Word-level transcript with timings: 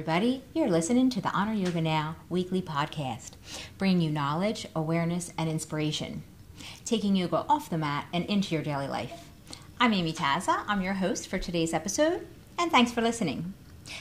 everybody. 0.00 0.42
You're 0.54 0.70
listening 0.70 1.10
to 1.10 1.20
the 1.20 1.28
Honor 1.32 1.52
Yoga 1.52 1.82
Now 1.82 2.16
weekly 2.30 2.62
podcast, 2.62 3.32
bringing 3.76 4.00
you 4.00 4.10
knowledge, 4.10 4.66
awareness, 4.74 5.30
and 5.36 5.50
inspiration, 5.50 6.22
taking 6.86 7.14
yoga 7.14 7.44
off 7.50 7.68
the 7.68 7.76
mat 7.76 8.06
and 8.10 8.24
into 8.24 8.54
your 8.54 8.64
daily 8.64 8.88
life. 8.88 9.28
I'm 9.78 9.92
Amy 9.92 10.14
Taza. 10.14 10.64
I'm 10.66 10.80
your 10.80 10.94
host 10.94 11.28
for 11.28 11.38
today's 11.38 11.74
episode, 11.74 12.26
and 12.58 12.70
thanks 12.70 12.90
for 12.90 13.02
listening. 13.02 13.52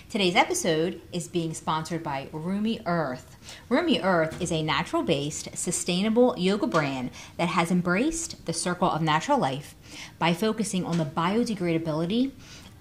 Today's 0.10 0.38
episode 0.38 1.02
is 1.12 1.28
being 1.28 1.54
sponsored 1.54 2.02
by 2.02 2.30
Rumi 2.32 2.80
Earth. 2.86 3.36
Rumi 3.68 4.00
Earth 4.00 4.42
is 4.42 4.54
a 4.54 4.64
natural 4.64 5.04
based, 5.04 5.58
sustainable 5.58 6.34
yoga 6.38 6.68
brand 6.68 7.10
that 7.36 7.50
has 7.50 7.72
embraced 7.72 8.46
the 8.46 8.54
circle 8.54 8.90
of 8.90 9.02
natural 9.02 9.38
life 9.38 9.76
by 10.18 10.34
focusing 10.34 10.86
on 10.86 10.98
the 10.98 11.04
biodegradability 11.04 12.32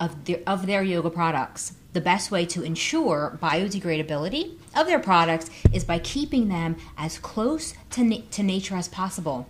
of 0.01 0.25
their, 0.25 0.41
of 0.47 0.67
their 0.67 0.83
yoga 0.83 1.11
products. 1.11 1.75
The 1.93 2.01
best 2.01 2.31
way 2.31 2.47
to 2.47 2.63
ensure 2.63 3.39
biodegradability 3.43 4.57
of 4.77 4.87
their 4.87 4.99
products 4.99 5.51
is 5.73 5.85
by 5.85 5.99
keeping 5.99 6.49
them 6.49 6.77
as 6.97 7.19
close 7.19 7.75
to, 7.91 8.05
na- 8.05 8.19
to 8.33 8.43
nature 8.43 8.77
as 8.77 8.89
possible. 8.89 9.49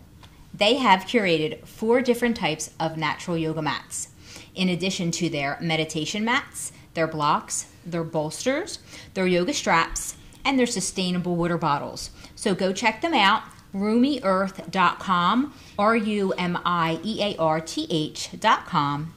They 0.55 0.77
have 0.77 1.01
curated 1.01 1.67
four 1.67 2.01
different 2.01 2.37
types 2.37 2.71
of 2.81 2.97
natural 2.97 3.37
yoga 3.37 3.63
mats, 3.63 4.09
in 4.55 4.69
addition 4.69 5.11
to 5.13 5.29
their 5.29 5.59
meditation 5.61 6.25
mats, 6.25 6.73
their 6.95 7.07
blocks, 7.07 7.67
their 7.85 8.05
bolsters, 8.05 8.79
their 9.15 9.27
yoga 9.27 9.53
straps, 9.53 10.17
and 10.45 10.59
their 10.59 10.67
sustainable 10.67 11.37
water 11.37 11.59
bottles. 11.59 12.11
So 12.35 12.55
go 12.55 12.73
check 12.73 13.03
them 13.03 13.15
out, 13.15 13.43
rumiearth.com, 13.75 15.55
R 15.79 15.97
U 15.97 16.33
M 16.33 16.59
I 16.65 16.99
E 17.05 17.23
A 17.23 17.37
R 17.37 17.61
T 17.61 17.87
H.com 17.91 19.15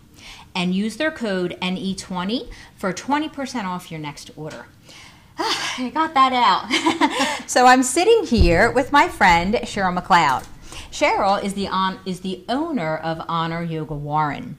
and 0.55 0.75
use 0.75 0.97
their 0.97 1.11
code 1.11 1.57
NE20 1.61 2.49
for 2.75 2.93
20% 2.93 3.65
off 3.65 3.91
your 3.91 3.99
next 3.99 4.31
order. 4.35 4.65
I 5.37 5.91
got 5.93 6.13
that 6.13 6.33
out. 6.33 7.47
so 7.49 7.65
I'm 7.65 7.83
sitting 7.83 8.25
here 8.25 8.71
with 8.71 8.91
my 8.91 9.07
friend 9.07 9.55
Cheryl 9.55 9.97
McLeod. 9.97 10.45
Cheryl 10.91 11.41
is 11.41 11.53
the 11.53 11.67
on, 11.67 11.99
is 12.05 12.21
the 12.21 12.43
owner 12.49 12.97
of 12.97 13.23
Honor 13.27 13.63
Yoga 13.63 13.93
Warren. 13.95 14.57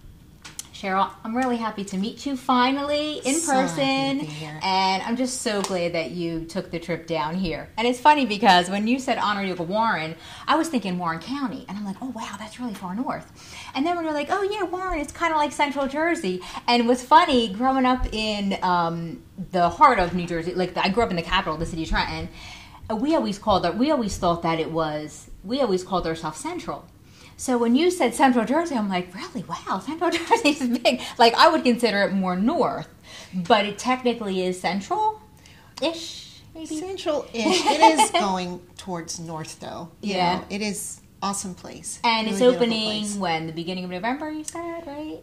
Cheryl, 0.82 1.08
I'm 1.22 1.36
really 1.36 1.58
happy 1.58 1.84
to 1.84 1.96
meet 1.96 2.26
you 2.26 2.36
finally 2.36 3.18
in 3.18 3.36
So 3.36 3.52
person. 3.52 3.84
happy 3.84 4.18
to 4.18 4.26
be 4.26 4.32
here. 4.32 4.58
And 4.64 5.00
I'm 5.04 5.16
just 5.16 5.42
so 5.42 5.62
glad 5.62 5.92
that 5.92 6.10
you 6.10 6.44
took 6.44 6.72
the 6.72 6.80
trip 6.80 7.06
down 7.06 7.36
here. 7.36 7.68
And 7.76 7.86
it's 7.86 8.00
funny 8.00 8.26
because 8.26 8.68
when 8.68 8.88
you 8.88 8.98
said 8.98 9.16
Honor 9.18 9.44
Yoga 9.44 9.62
Warren, 9.62 10.16
I 10.48 10.56
was 10.56 10.68
thinking 10.68 10.98
Warren 10.98 11.20
County. 11.20 11.64
And 11.68 11.78
I'm 11.78 11.84
like, 11.84 11.98
oh, 12.02 12.08
wow, 12.08 12.34
that's 12.36 12.58
really 12.58 12.74
far 12.74 12.96
north. 12.96 13.30
And 13.76 13.86
then 13.86 13.94
when 13.94 14.04
you're 14.04 14.12
like, 14.12 14.26
oh, 14.30 14.42
yeah, 14.42 14.64
Warren, 14.64 14.98
it's 14.98 15.12
kind 15.12 15.32
of 15.32 15.38
like 15.38 15.52
Central 15.52 15.86
Jersey. 15.86 16.40
And 16.66 16.88
what's 16.88 17.04
funny, 17.04 17.52
growing 17.52 17.86
up 17.86 18.12
in 18.12 18.58
um, 18.64 19.22
the 19.52 19.68
heart 19.68 20.00
of 20.00 20.14
New 20.14 20.26
Jersey, 20.26 20.52
like 20.52 20.76
I 20.76 20.88
grew 20.88 21.04
up 21.04 21.10
in 21.10 21.16
the 21.16 21.22
capital, 21.22 21.56
the 21.56 21.66
city 21.66 21.84
of 21.84 21.90
Trenton, 21.90 22.28
we 22.92 23.14
always 23.14 23.38
called 23.38 23.64
it, 23.64 23.76
we 23.76 23.92
always 23.92 24.16
thought 24.18 24.42
that 24.42 24.58
it 24.58 24.72
was, 24.72 25.30
we 25.44 25.60
always 25.60 25.84
called 25.84 26.08
ourselves 26.08 26.38
Central. 26.40 26.84
So 27.36 27.58
when 27.58 27.74
you 27.74 27.90
said 27.90 28.14
Central 28.14 28.44
Jersey, 28.44 28.76
I'm 28.76 28.88
like, 28.88 29.14
really? 29.14 29.44
Wow, 29.48 29.80
Central 29.80 30.10
Jersey 30.16 30.50
is 30.50 30.78
big. 30.78 31.00
Like 31.18 31.34
I 31.34 31.48
would 31.48 31.64
consider 31.64 32.02
it 32.02 32.12
more 32.12 32.36
north, 32.36 32.88
but 33.34 33.64
it 33.64 33.78
technically 33.78 34.42
is 34.44 34.60
central 34.60 35.20
ish, 35.80 36.40
maybe. 36.54 36.66
Central-ish. 36.78 37.34
it 37.66 37.80
is 38.00 38.10
going 38.20 38.60
towards 38.76 39.18
north, 39.18 39.58
though. 39.60 39.90
You 40.00 40.14
Yeah. 40.14 40.36
know, 40.36 40.44
it 40.50 40.62
is 40.62 41.00
awesome 41.22 41.54
place. 41.54 41.98
And 42.04 42.28
it's 42.28 42.40
Really 42.40 42.56
beautiful 42.56 42.76
opening 42.76 43.20
when 43.20 43.46
the 43.46 43.52
beginning 43.52 43.84
of 43.84 43.90
November. 43.90 44.30
You 44.30 44.44
said 44.44 44.86
right? 44.86 45.20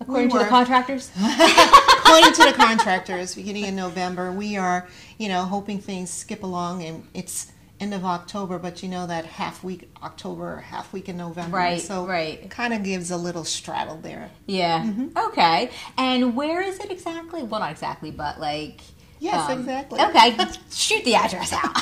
According 0.00 0.30
to 0.30 0.38
the 0.38 0.46
contractors. 0.46 1.10
According 1.16 2.32
to 2.34 2.44
the 2.44 2.52
contractors, 2.56 3.34
beginning 3.36 3.64
in 3.66 3.76
November, 3.76 4.32
we 4.32 4.56
are, 4.56 4.88
you 5.16 5.28
know, 5.28 5.42
hoping 5.44 5.78
things 5.78 6.10
skip 6.10 6.42
along, 6.42 6.82
and 6.82 7.06
it's 7.14 7.52
end 7.82 7.92
of 7.94 8.04
October, 8.04 8.58
but 8.58 8.82
you 8.82 8.88
know 8.88 9.06
that 9.06 9.24
half 9.26 9.62
week 9.64 9.90
October, 10.02 10.58
half 10.58 10.92
week 10.92 11.08
in 11.08 11.16
November, 11.16 11.56
Right, 11.56 11.80
So 11.80 12.06
right. 12.06 12.48
kind 12.48 12.72
of 12.72 12.82
gives 12.84 13.10
a 13.10 13.16
little 13.16 13.44
straddle 13.44 13.96
there. 13.98 14.30
yeah. 14.46 14.82
Mm-hmm. 14.84 15.18
Okay. 15.28 15.70
And 15.98 16.36
where 16.36 16.62
is 16.62 16.78
it 16.78 16.90
exactly? 16.90 17.42
Well, 17.42 17.60
not 17.60 17.70
exactly, 17.72 18.10
but 18.10 18.38
like. 18.40 18.80
Yes, 19.18 19.48
um, 19.50 19.60
exactly. 19.60 20.00
Okay. 20.00 20.36
Shoot 20.72 21.04
the 21.04 21.14
address 21.14 21.52
out. 21.52 21.74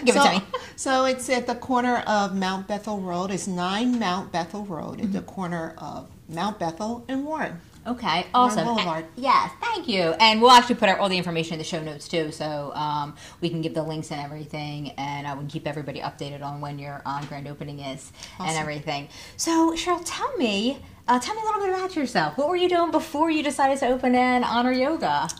Give 0.06 0.14
so, 0.14 0.22
it 0.24 0.28
to 0.28 0.38
me. 0.40 0.44
So 0.76 1.04
it's 1.04 1.28
at 1.28 1.46
the 1.46 1.54
corner 1.54 1.96
of 2.06 2.34
Mount 2.34 2.66
Bethel 2.66 2.98
Road. 3.00 3.30
It's 3.30 3.46
9 3.46 3.98
Mount 3.98 4.32
Bethel 4.32 4.64
Road 4.64 4.96
Mm-hmm. 4.98 5.04
at 5.06 5.12
the 5.12 5.20
corner 5.20 5.74
of 5.76 6.08
Mount 6.30 6.58
Bethel 6.58 7.04
and 7.08 7.26
Warren. 7.26 7.60
Okay, 7.88 8.26
awesome. 8.34 8.66
Boulevard. 8.66 9.06
Yes, 9.16 9.50
thank 9.62 9.88
you. 9.88 10.14
And 10.20 10.42
we'll 10.42 10.50
actually 10.50 10.74
put 10.74 10.90
out 10.90 10.98
all 10.98 11.08
the 11.08 11.16
information 11.16 11.54
in 11.54 11.58
the 11.58 11.64
show 11.64 11.82
notes 11.82 12.06
too, 12.06 12.30
so 12.30 12.70
um, 12.74 13.16
we 13.40 13.48
can 13.48 13.62
give 13.62 13.72
the 13.72 13.82
links 13.82 14.10
and 14.10 14.20
everything, 14.20 14.90
and 14.98 15.26
I 15.26 15.32
would 15.32 15.48
keep 15.48 15.66
everybody 15.66 16.00
updated 16.00 16.42
on 16.42 16.60
when 16.60 16.78
your 16.78 17.00
um, 17.06 17.24
grand 17.26 17.48
opening 17.48 17.78
is 17.80 18.12
and 18.38 18.58
everything. 18.58 19.08
So, 19.38 19.72
Cheryl, 19.72 20.02
tell 20.04 20.36
me, 20.36 20.80
uh, 21.08 21.18
tell 21.18 21.34
me 21.34 21.40
a 21.40 21.44
little 21.46 21.62
bit 21.62 21.70
about 21.70 21.96
yourself. 21.96 22.36
What 22.36 22.48
were 22.48 22.56
you 22.56 22.68
doing 22.68 22.90
before 22.90 23.30
you 23.30 23.42
decided 23.42 23.78
to 23.78 23.88
open 23.88 24.14
in 24.14 24.44
Honor 24.44 24.72
Yoga? 24.72 25.30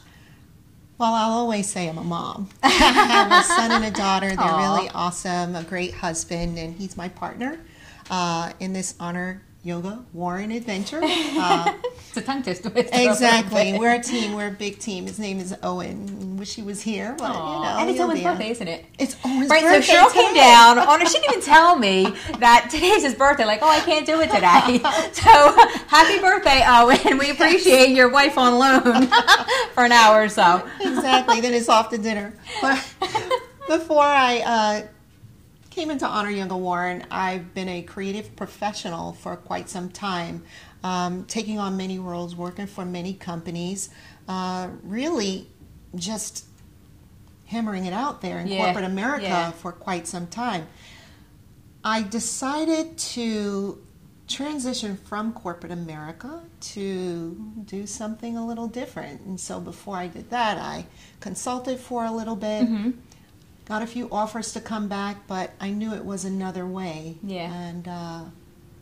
Well, 0.97 1.13
I'll 1.13 1.39
always 1.39 1.69
say 1.69 1.87
I'm 1.87 1.99
a 1.99 2.03
mom. 2.03 2.49
I 2.63 2.69
have 2.71 3.31
a 3.31 3.45
son 3.45 3.73
and 3.73 3.85
a 3.85 3.91
daughter. 3.91 4.29
They're 4.29 4.39
Aw. 4.39 4.75
really 4.77 4.91
awesome, 4.95 5.55
a 5.55 5.65
great 5.65 5.93
husband, 5.93 6.59
and 6.59 6.75
he's 6.75 6.97
my 6.97 7.11
partner 7.11 7.61
uh, 8.11 8.53
in 8.59 8.73
this 8.73 8.95
Honor 8.99 9.43
Yoga 9.69 10.03
Warren 10.15 10.51
adventure. 10.51 11.01
Uh, 11.41 11.73
It's 12.09 12.17
a 12.17 12.23
tongue 12.23 12.43
twister. 12.43 12.73
exactly. 12.75 13.79
We're 13.79 13.95
a 13.95 14.03
team. 14.03 14.33
We're 14.35 14.49
a 14.49 14.51
big 14.51 14.79
team. 14.79 15.07
His 15.07 15.19
name 15.19 15.39
is 15.41 15.55
Owen. 15.63 16.39
Wish 16.39 16.55
he 16.55 16.63
was 16.63 16.81
here, 16.81 17.15
but 17.19 17.29
you 17.29 17.35
know. 17.39 17.77
and 17.79 17.91
it's 17.91 18.01
Owen's 18.01 18.23
birthday, 18.23 18.49
isn't 18.51 18.67
it? 18.67 18.87
It's 18.99 19.15
Owen's 19.27 19.51
Right, 19.51 19.63
birthday. 19.63 19.83
so 19.83 19.93
Cheryl 19.93 20.13
came 20.13 20.35
down 20.35 20.79
on 20.79 21.01
She 21.07 21.13
didn't 21.19 21.25
even 21.31 21.43
tell 21.43 21.77
me 21.77 22.07
that 22.39 22.69
today's 22.71 23.03
his 23.03 23.15
birthday. 23.15 23.45
Like, 23.45 23.61
oh, 23.63 23.69
I 23.69 23.81
can't 23.81 24.07
do 24.07 24.21
it 24.23 24.31
today. 24.31 24.81
so, 25.13 25.69
happy 25.87 26.19
birthday, 26.19 26.63
Owen. 26.67 27.19
We 27.19 27.31
appreciate 27.31 27.91
your 27.91 28.09
wife 28.09 28.39
on 28.39 28.59
loan 28.59 29.07
for 29.75 29.85
an 29.85 29.93
hour 29.93 30.23
or 30.23 30.29
so. 30.31 30.67
exactly. 30.81 31.41
Then 31.43 31.53
it's 31.53 31.69
off 31.69 31.91
to 31.91 31.99
dinner. 31.99 32.33
But 32.63 32.83
before 33.69 34.03
I 34.03 34.39
uh, 34.41 34.87
came 35.79 35.93
into 35.93 36.07
Honor 36.09 36.31
Yoga 36.31 36.57
Warren, 36.57 37.07
I've 37.09 37.55
been 37.55 37.69
a 37.69 37.83
creative 37.83 38.35
professional 38.35 39.13
for 39.13 39.37
quite 39.37 39.69
some 39.69 39.91
time, 39.91 40.43
um, 40.83 41.25
taking 41.27 41.61
on 41.61 41.77
many 41.77 42.01
roles, 42.01 42.35
working 42.35 42.67
for 42.67 42.85
many 42.85 43.15
companies, 43.15 43.89
uh, 44.27 44.71
really 44.83 45.47
just 45.95 46.47
hammering 47.47 47.87
it 47.87 47.93
out 47.93 48.23
there 48.23 48.41
in 48.41 48.49
Yeah, 48.49 48.65
corporate 48.65 48.87
America 48.87 49.29
yeah. 49.29 49.51
for 49.53 49.71
quite 49.71 50.09
some 50.09 50.27
time. 50.27 50.67
I 51.85 52.03
decided 52.03 52.99
to 53.15 53.81
transition 54.27 54.97
from 54.97 55.33
corporate 55.33 55.71
America 55.73 56.43
to 56.61 57.53
do 57.65 57.87
something 57.87 58.37
a 58.37 58.45
little 58.45 58.67
different. 58.67 59.21
And 59.21 59.39
so 59.39 59.61
before 59.61 59.97
I 59.97 60.09
did 60.09 60.29
that, 60.31 60.59
I 60.59 60.87
consulted 61.21 61.79
for 61.79 62.05
a 62.05 62.11
little 62.11 62.37
bit, 62.37 62.65
Mm-hmm. 62.67 62.91
Got 63.69 63.83
a 63.83 63.87
few 63.87 64.09
offers 64.11 64.53
to 64.55 64.61
come 64.61 64.89
back, 64.89 65.27
but 65.27 65.53
I 65.61 65.71
knew 65.71 65.93
it 65.93 66.05
was 66.05 66.25
another 66.25 66.67
way. 66.67 67.19
Yeah. 67.23 67.53
And 67.53 67.87
uh, 67.87 68.21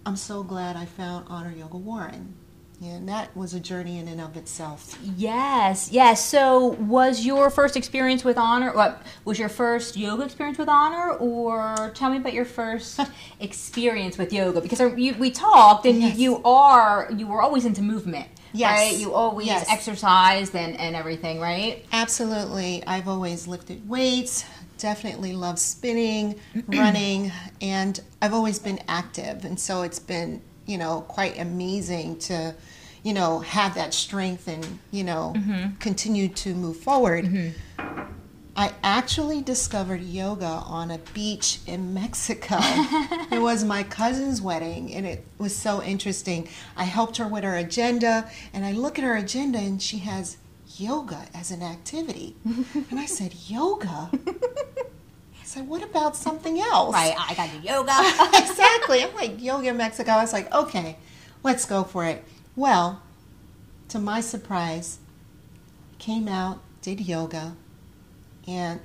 I'm 0.06 0.16
so 0.16 0.42
glad 0.44 0.76
I 0.76 0.84
found 0.84 1.26
Honor 1.28 1.52
Yoga 1.52 1.76
Warren. 1.76 2.34
And 2.82 3.08
that 3.08 3.34
was 3.34 3.54
a 3.54 3.58
journey 3.60 3.98
in 3.98 4.06
and 4.06 4.20
of 4.20 4.36
itself. 4.36 4.98
Yes, 5.16 5.90
yes. 5.90 6.22
So, 6.22 6.66
was 6.78 7.24
your 7.24 7.48
first 7.48 7.74
experience 7.74 8.22
with 8.22 8.36
honor? 8.36 8.70
What 8.74 9.00
was 9.24 9.38
your 9.38 9.48
first 9.48 9.96
yoga 9.96 10.24
experience 10.24 10.58
with 10.58 10.68
honor, 10.68 11.12
or 11.14 11.90
tell 11.94 12.10
me 12.10 12.18
about 12.18 12.34
your 12.34 12.44
first 12.44 13.00
experience 13.40 14.18
with 14.18 14.30
yoga? 14.30 14.60
Because 14.60 14.78
you, 14.98 15.14
we 15.14 15.30
talked, 15.30 15.86
and 15.86 16.02
Yes. 16.02 16.18
you, 16.18 16.42
are 16.44 17.08
you 17.16 17.26
were 17.26 17.40
always 17.40 17.64
into 17.64 17.80
movement, 17.80 18.28
Yes. 18.52 18.70
right? 18.78 19.00
You 19.00 19.14
always 19.14 19.46
Yes. 19.46 19.66
exercised 19.70 20.54
and 20.54 20.78
and 20.78 20.94
everything, 20.94 21.40
right? 21.40 21.82
Absolutely. 21.92 22.84
I've 22.86 23.08
always 23.08 23.48
lifted 23.48 23.88
weights, 23.88 24.44
definitely 24.78 25.32
love 25.32 25.58
spinning, 25.58 26.38
running, 26.66 27.32
and 27.60 28.00
I've 28.20 28.34
always 28.34 28.58
been 28.58 28.80
active. 28.88 29.44
And 29.44 29.58
so 29.58 29.82
it's 29.82 29.98
been, 29.98 30.42
you 30.66 30.78
know, 30.78 31.02
quite 31.02 31.38
amazing 31.38 32.18
to, 32.20 32.54
you 33.02 33.14
know, 33.14 33.40
have 33.40 33.74
that 33.74 33.94
strength 33.94 34.48
and, 34.48 34.78
you 34.90 35.04
know, 35.04 35.34
mm-hmm. 35.36 35.76
continue 35.76 36.28
to 36.28 36.54
move 36.54 36.76
forward. 36.76 37.24
Mm-hmm. 37.24 38.12
I 38.58 38.72
actually 38.82 39.42
discovered 39.42 40.00
yoga 40.00 40.46
on 40.46 40.90
a 40.90 40.96
beach 41.12 41.60
in 41.66 41.92
Mexico. 41.92 42.56
it 42.60 43.40
was 43.42 43.64
my 43.64 43.82
cousin's 43.82 44.40
wedding, 44.40 44.94
and 44.94 45.04
it 45.04 45.26
was 45.36 45.54
so 45.54 45.82
interesting. 45.82 46.48
I 46.74 46.84
helped 46.84 47.18
her 47.18 47.28
with 47.28 47.44
her 47.44 47.54
agenda, 47.56 48.30
and 48.54 48.64
I 48.64 48.72
look 48.72 48.98
at 48.98 49.04
her 49.04 49.14
agenda, 49.14 49.58
and 49.58 49.82
she 49.82 49.98
has 49.98 50.38
yoga 50.78 51.26
as 51.34 51.50
an 51.50 51.62
activity. 51.62 52.34
and 52.44 52.98
I 52.98 53.06
said, 53.06 53.34
Yoga? 53.46 54.10
Said, 55.56 55.68
What 55.68 55.82
about 55.82 56.14
something 56.16 56.60
else? 56.60 56.92
Right. 56.92 57.14
I 57.18 57.34
got 57.34 57.48
to 57.50 57.58
yoga. 57.58 57.92
exactly. 58.50 59.02
I'm 59.02 59.14
like, 59.14 59.42
yoga 59.42 59.68
in 59.68 59.76
Mexico. 59.78 60.12
I 60.12 60.20
was 60.22 60.32
like, 60.34 60.52
okay, 60.54 60.96
let's 61.42 61.64
go 61.64 61.82
for 61.82 62.04
it. 62.04 62.22
Well, 62.54 63.00
to 63.88 63.98
my 63.98 64.20
surprise, 64.20 64.98
came 65.98 66.28
out 66.28 66.60
did 66.82 67.00
yoga, 67.00 67.56
and 68.46 68.80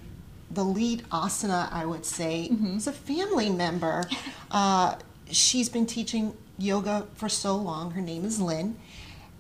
the 0.50 0.64
lead 0.64 1.04
asana, 1.12 1.72
I 1.72 1.86
would 1.86 2.06
say, 2.06 2.50
Mm-hmm. 2.52 2.78
is 2.78 2.88
a 2.88 2.92
family 2.94 3.50
member. 3.50 4.04
Uh, 4.50 4.96
she's 5.30 5.70
been 5.70 5.86
teaching 5.86 6.36
yoga 6.58 7.08
for 7.16 7.30
so 7.30 7.56
long. 7.56 7.92
Her 7.92 8.02
name 8.02 8.26
is 8.26 8.42
Lynn. 8.42 8.78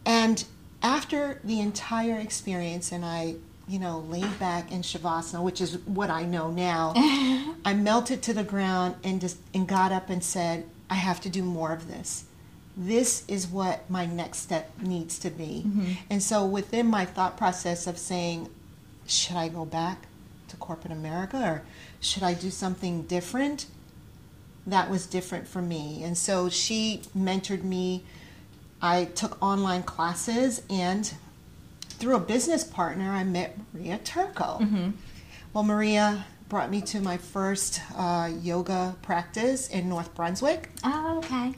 And 0.06 0.45
after 0.81 1.42
the 1.44 1.60
entire 1.60 2.18
experience, 2.18 2.94
and 2.94 3.04
I, 3.04 3.36
you 3.67 3.79
know, 3.79 3.99
laid 4.09 4.39
back 4.39 4.71
in 4.71 4.81
Shavasana, 4.81 5.41
which 5.41 5.61
is 5.61 5.77
what 5.79 6.09
I 6.09 6.23
know 6.23 6.49
now, 6.51 6.93
I 7.65 7.73
melted 7.73 8.21
to 8.23 8.33
the 8.33 8.43
ground 8.43 8.95
and 9.03 9.21
just 9.21 9.37
and 9.53 9.67
got 9.67 9.91
up 9.91 10.09
and 10.09 10.23
said, 10.23 10.65
I 10.89 10.95
have 10.95 11.21
to 11.21 11.29
do 11.29 11.43
more 11.43 11.71
of 11.71 11.87
this. 11.87 12.25
This 12.75 13.23
is 13.27 13.47
what 13.47 13.89
my 13.89 14.05
next 14.05 14.39
step 14.39 14.71
needs 14.81 15.19
to 15.19 15.29
be. 15.29 15.63
Mm-hmm. 15.65 15.91
And 16.09 16.23
so 16.23 16.45
within 16.45 16.87
my 16.87 17.05
thought 17.05 17.37
process 17.37 17.87
of 17.87 17.97
saying, 17.97 18.49
should 19.05 19.35
I 19.35 19.49
go 19.49 19.65
back 19.65 20.07
to 20.47 20.55
corporate 20.57 20.93
America 20.93 21.37
or 21.37 21.63
should 21.99 22.23
I 22.23 22.33
do 22.33 22.49
something 22.49 23.03
different? 23.03 23.67
That 24.65 24.89
was 24.89 25.05
different 25.05 25.47
for 25.47 25.61
me. 25.61 26.03
And 26.03 26.17
so 26.17 26.49
she 26.49 27.01
mentored 27.17 27.63
me. 27.63 28.03
I 28.81 29.05
took 29.05 29.41
online 29.41 29.83
classes 29.83 30.61
and 30.69 31.13
through 32.01 32.15
a 32.15 32.19
business 32.19 32.63
partner, 32.63 33.12
I 33.12 33.24
met 33.24 33.57
Maria 33.74 34.00
Turco. 34.03 34.68
Well, 35.53 35.63
Maria 35.63 36.25
brought 36.50 36.71
me 36.71 36.81
to 36.81 37.00
my 37.00 37.18
first 37.18 37.80
uh, 37.95 38.30
yoga 38.42 38.95
practice 39.03 39.69
in 39.69 39.88
North 39.88 40.13
Brunswick. 40.15 40.69
Oh, 40.83 41.19
okay. 41.19 41.53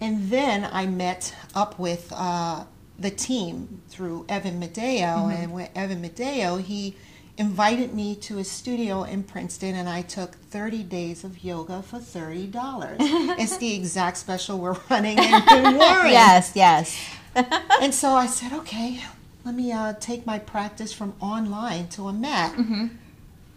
And 0.00 0.30
then 0.30 0.68
I 0.72 0.86
met 0.86 1.34
up 1.54 1.78
with 1.78 2.12
uh, 2.16 2.64
the 2.98 3.10
team 3.10 3.82
through 3.88 4.24
Evan 4.28 4.60
Medeo. 4.60 5.32
And 5.32 5.52
with 5.52 5.70
Evan 5.74 6.02
Medeo, 6.02 6.60
he 6.60 6.96
invited 7.36 7.92
me 7.92 8.14
to 8.14 8.36
his 8.36 8.50
studio 8.50 9.02
in 9.02 9.22
Princeton, 9.22 9.74
and 9.74 9.88
I 9.88 10.02
took 10.02 10.34
30 10.34 10.82
days 10.84 11.24
of 11.24 11.42
yoga 11.44 11.82
for 11.82 11.98
$30. 11.98 12.96
it's 13.38 13.56
the 13.58 13.74
exact 13.74 14.16
special 14.16 14.58
we're 14.58 14.76
running 14.88 15.18
in, 15.18 15.24
in 15.50 15.76
Warren. 15.76 16.10
Yes, 16.10 16.52
yes. 16.54 16.96
And 17.82 17.92
so 17.92 18.12
I 18.12 18.26
said, 18.26 18.52
okay, 18.52 19.00
let 19.44 19.54
me 19.54 19.72
uh, 19.72 19.94
take 19.94 20.24
my 20.24 20.38
practice 20.38 20.92
from 20.92 21.14
online 21.20 21.88
to 21.88 22.08
a 22.08 22.12
mat. 22.12 22.54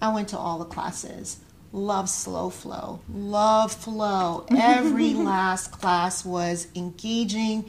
I 0.01 0.13
went 0.13 0.29
to 0.29 0.37
all 0.37 0.57
the 0.59 0.65
classes. 0.65 1.37
Love 1.71 2.09
slow 2.09 2.49
flow. 2.49 2.99
Love 3.13 3.71
flow. 3.71 4.45
Every 4.49 5.13
last 5.31 5.71
class 5.71 6.25
was 6.25 6.67
engaging. 6.75 7.65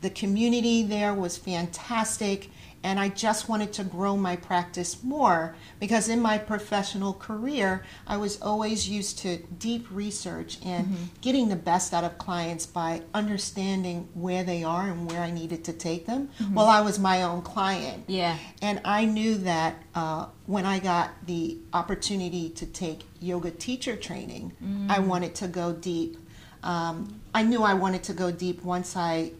The 0.00 0.10
community 0.10 0.82
there 0.82 1.14
was 1.14 1.36
fantastic. 1.36 2.50
And 2.82 2.98
I 2.98 3.10
just 3.10 3.48
wanted 3.48 3.74
to 3.74 3.84
grow 3.84 4.16
my 4.16 4.36
practice 4.36 5.02
more 5.02 5.54
because 5.78 6.08
in 6.08 6.20
my 6.20 6.38
professional 6.38 7.12
career, 7.12 7.84
I 8.06 8.16
was 8.16 8.40
always 8.40 8.88
used 8.88 9.18
to 9.18 9.36
deep 9.58 9.86
research 9.90 10.58
and 10.64 11.10
getting 11.20 11.48
the 11.48 11.56
best 11.56 11.92
out 11.92 12.04
of 12.04 12.16
clients 12.16 12.64
by 12.64 13.02
understanding 13.12 14.08
where 14.14 14.44
they 14.44 14.64
are 14.64 14.88
and 14.88 15.10
where 15.10 15.20
I 15.20 15.30
needed 15.30 15.62
to 15.64 15.74
take 15.74 16.06
them. 16.06 16.30
Well, 16.52 16.66
I 16.66 16.80
was 16.80 16.98
my 16.98 17.22
own 17.22 17.42
client. 17.42 18.04
Yeah. 18.06 18.38
And 18.62 18.80
I 18.84 19.04
knew 19.04 19.34
that 19.36 19.82
uh, 19.94 20.26
when 20.46 20.64
I 20.64 20.78
got 20.78 21.10
the 21.26 21.58
opportunity 21.74 22.48
to 22.50 22.64
take 22.66 23.02
yoga 23.20 23.50
teacher 23.50 23.94
training, 23.94 24.52
I 24.88 25.00
wanted 25.00 25.34
to 25.36 25.48
go 25.48 25.72
deep. 25.72 26.16
Um, 26.62 27.20
I 27.34 27.42
knew 27.42 27.62
I 27.62 27.74
wanted 27.74 28.02
to 28.04 28.14
go 28.14 28.30
deep 28.30 28.64
once 28.64 28.96
I 28.96 29.32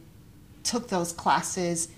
took 0.62 0.88
those 0.88 1.12
classes 1.12 1.88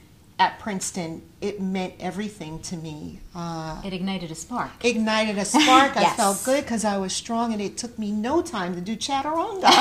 at 0.42 0.58
Princeton. 0.58 1.22
It 1.40 1.60
meant 1.60 1.94
everything 2.00 2.58
to 2.70 2.76
me. 2.76 3.20
Uh, 3.34 3.80
It 3.84 3.92
ignited 3.92 4.30
a 4.30 4.34
spark. 4.34 4.70
ignited 4.84 5.38
a 5.38 5.44
spark. 5.44 5.96
I 5.96 6.04
felt 6.16 6.42
good 6.44 6.62
because 6.64 6.84
I 6.84 6.96
was 6.98 7.12
strong, 7.12 7.52
and 7.52 7.60
it 7.62 7.76
took 7.76 7.98
me 7.98 8.10
no 8.12 8.42
time 8.42 8.74
to 8.74 8.80
do 8.80 8.96
chaturanga. 8.96 9.64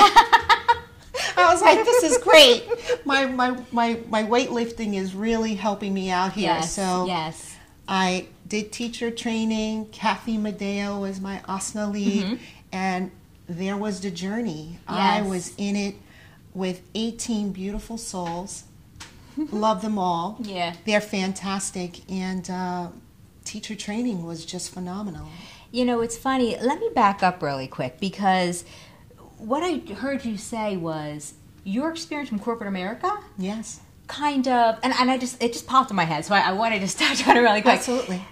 I 1.36 1.52
was 1.52 1.60
like, 1.62 1.84
"This 1.84 2.02
is 2.04 2.18
great." 2.18 2.62
My 3.04 3.26
my 3.26 3.50
my 3.72 3.98
my 4.08 4.22
weightlifting 4.24 4.94
is 4.94 5.14
really 5.14 5.54
helping 5.54 5.92
me 5.92 6.10
out 6.10 6.32
here. 6.32 6.44
Yes, 6.54 6.72
so 6.74 7.06
yes. 7.06 7.56
I 7.88 8.28
did 8.46 8.70
teacher 8.72 9.10
training. 9.10 9.86
Kathy 9.86 10.36
Medeo 10.38 11.00
was 11.00 11.20
my 11.20 11.38
asana 11.48 11.92
lead, 11.92 12.38
and 12.72 13.10
there 13.48 13.76
was 13.76 14.00
the 14.00 14.10
journey. 14.10 14.78
Yes. 14.88 14.88
I 14.88 15.22
was 15.22 15.52
in 15.58 15.74
it 15.76 15.96
with 16.54 16.80
18 16.94 17.52
beautiful 17.52 17.98
souls. 17.98 18.64
Love 19.36 19.82
them 19.82 19.98
all. 19.98 20.38
Yeah. 20.40 20.74
They're 20.84 21.00
fantastic, 21.00 22.10
and 22.10 22.48
uh, 22.50 22.88
teacher 23.44 23.74
training 23.74 24.24
was 24.24 24.44
just 24.44 24.72
phenomenal. 24.72 25.28
You 25.70 25.84
know, 25.84 26.00
it's 26.00 26.16
funny. 26.18 26.56
Let 26.60 26.80
me 26.80 26.90
back 26.94 27.22
up 27.22 27.42
really 27.42 27.66
quick 27.66 27.98
because 27.98 28.64
what 29.38 29.62
I 29.62 29.78
heard 29.94 30.24
you 30.24 30.36
say 30.36 30.76
was 30.76 31.34
your 31.64 31.90
experience 31.90 32.28
from 32.28 32.38
corporate 32.38 32.68
America 32.68 33.10
Yes, 33.38 33.80
kind 34.06 34.46
of, 34.48 34.78
and, 34.82 34.92
and 34.92 35.10
I 35.10 35.16
just, 35.16 35.42
it 35.42 35.52
just 35.52 35.66
popped 35.66 35.90
in 35.90 35.96
my 35.96 36.04
head. 36.04 36.24
So 36.24 36.34
I, 36.34 36.40
I 36.40 36.52
wanted 36.52 36.86
to 36.86 36.96
touch 36.96 37.26
on 37.26 37.36
it 37.36 37.40
really 37.40 37.62
quick. 37.62 37.76
absolutely. 37.76 38.22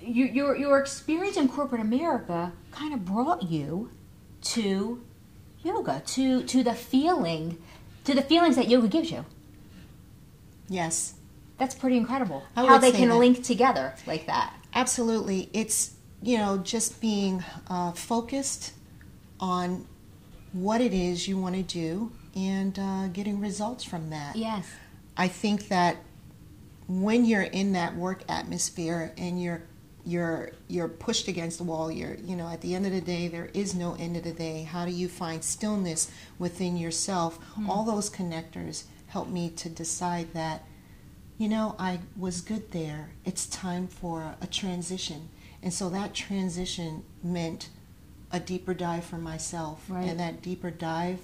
You, 0.00 0.24
your, 0.26 0.56
your 0.56 0.78
experience 0.78 1.36
in 1.36 1.48
corporate 1.48 1.80
America 1.80 2.52
kind 2.70 2.94
of 2.94 3.04
brought 3.04 3.42
you 3.42 3.90
to 4.42 5.02
yoga, 5.62 6.02
to, 6.06 6.44
to 6.44 6.62
the 6.62 6.74
feeling, 6.74 7.58
to 8.04 8.14
the 8.14 8.22
feelings 8.22 8.56
that 8.56 8.68
yoga 8.68 8.88
gives 8.88 9.10
you. 9.10 9.24
Yes, 10.68 11.14
That's 11.58 11.74
pretty 11.74 11.96
incredible. 11.96 12.42
I 12.56 12.66
how 12.66 12.78
they 12.78 12.92
can 12.92 13.08
that. 13.08 13.16
link 13.16 13.42
together 13.42 13.94
like 14.06 14.26
that. 14.26 14.52
absolutely. 14.74 15.48
It's 15.52 15.94
you 16.22 16.36
know 16.38 16.58
just 16.58 17.00
being 17.00 17.44
uh, 17.68 17.92
focused 17.92 18.72
on 19.40 19.86
what 20.52 20.80
it 20.80 20.92
is 20.92 21.28
you 21.28 21.38
want 21.38 21.54
to 21.54 21.62
do 21.62 22.10
and 22.34 22.78
uh, 22.78 23.08
getting 23.08 23.40
results 23.40 23.84
from 23.84 24.10
that. 24.10 24.36
Yes. 24.36 24.66
I 25.16 25.28
think 25.28 25.68
that 25.68 25.96
when 26.86 27.24
you're 27.24 27.42
in 27.42 27.72
that 27.72 27.94
work 27.96 28.22
atmosphere 28.28 29.12
and 29.18 29.42
you're 29.42 29.62
you're 30.04 30.52
you're 30.68 30.88
pushed 30.88 31.28
against 31.28 31.58
the 31.58 31.64
wall, 31.64 31.90
you're 31.90 32.14
you 32.16 32.34
know 32.36 32.48
at 32.48 32.60
the 32.60 32.74
end 32.74 32.86
of 32.86 32.92
the 32.92 33.00
day 33.00 33.28
there 33.28 33.50
is 33.54 33.74
no 33.74 33.94
end 33.98 34.16
of 34.16 34.24
the 34.24 34.32
day. 34.32 34.62
How 34.62 34.84
do 34.86 34.92
you 34.92 35.08
find 35.08 35.42
stillness 35.44 36.10
within 36.38 36.76
yourself? 36.76 37.38
All 37.68 37.84
those 37.84 38.08
connectors 38.10 38.84
help 39.08 39.28
me 39.28 39.50
to 39.50 39.68
decide 39.68 40.32
that 40.34 40.64
you 41.38 41.48
know 41.48 41.76
I 41.78 42.00
was 42.16 42.40
good 42.40 42.72
there. 42.72 43.10
It's 43.24 43.46
time 43.46 43.86
for 43.86 44.34
a 44.42 44.46
transition. 44.46 45.28
And 45.62 45.72
so 45.72 45.88
that 45.90 46.12
transition 46.12 47.04
meant 47.22 47.68
a 48.30 48.40
deeper 48.40 48.74
dive 48.74 49.04
for 49.04 49.16
myself. 49.16 49.84
Right. 49.88 50.08
And 50.08 50.18
that 50.20 50.42
deeper 50.42 50.70
dive 50.70 51.20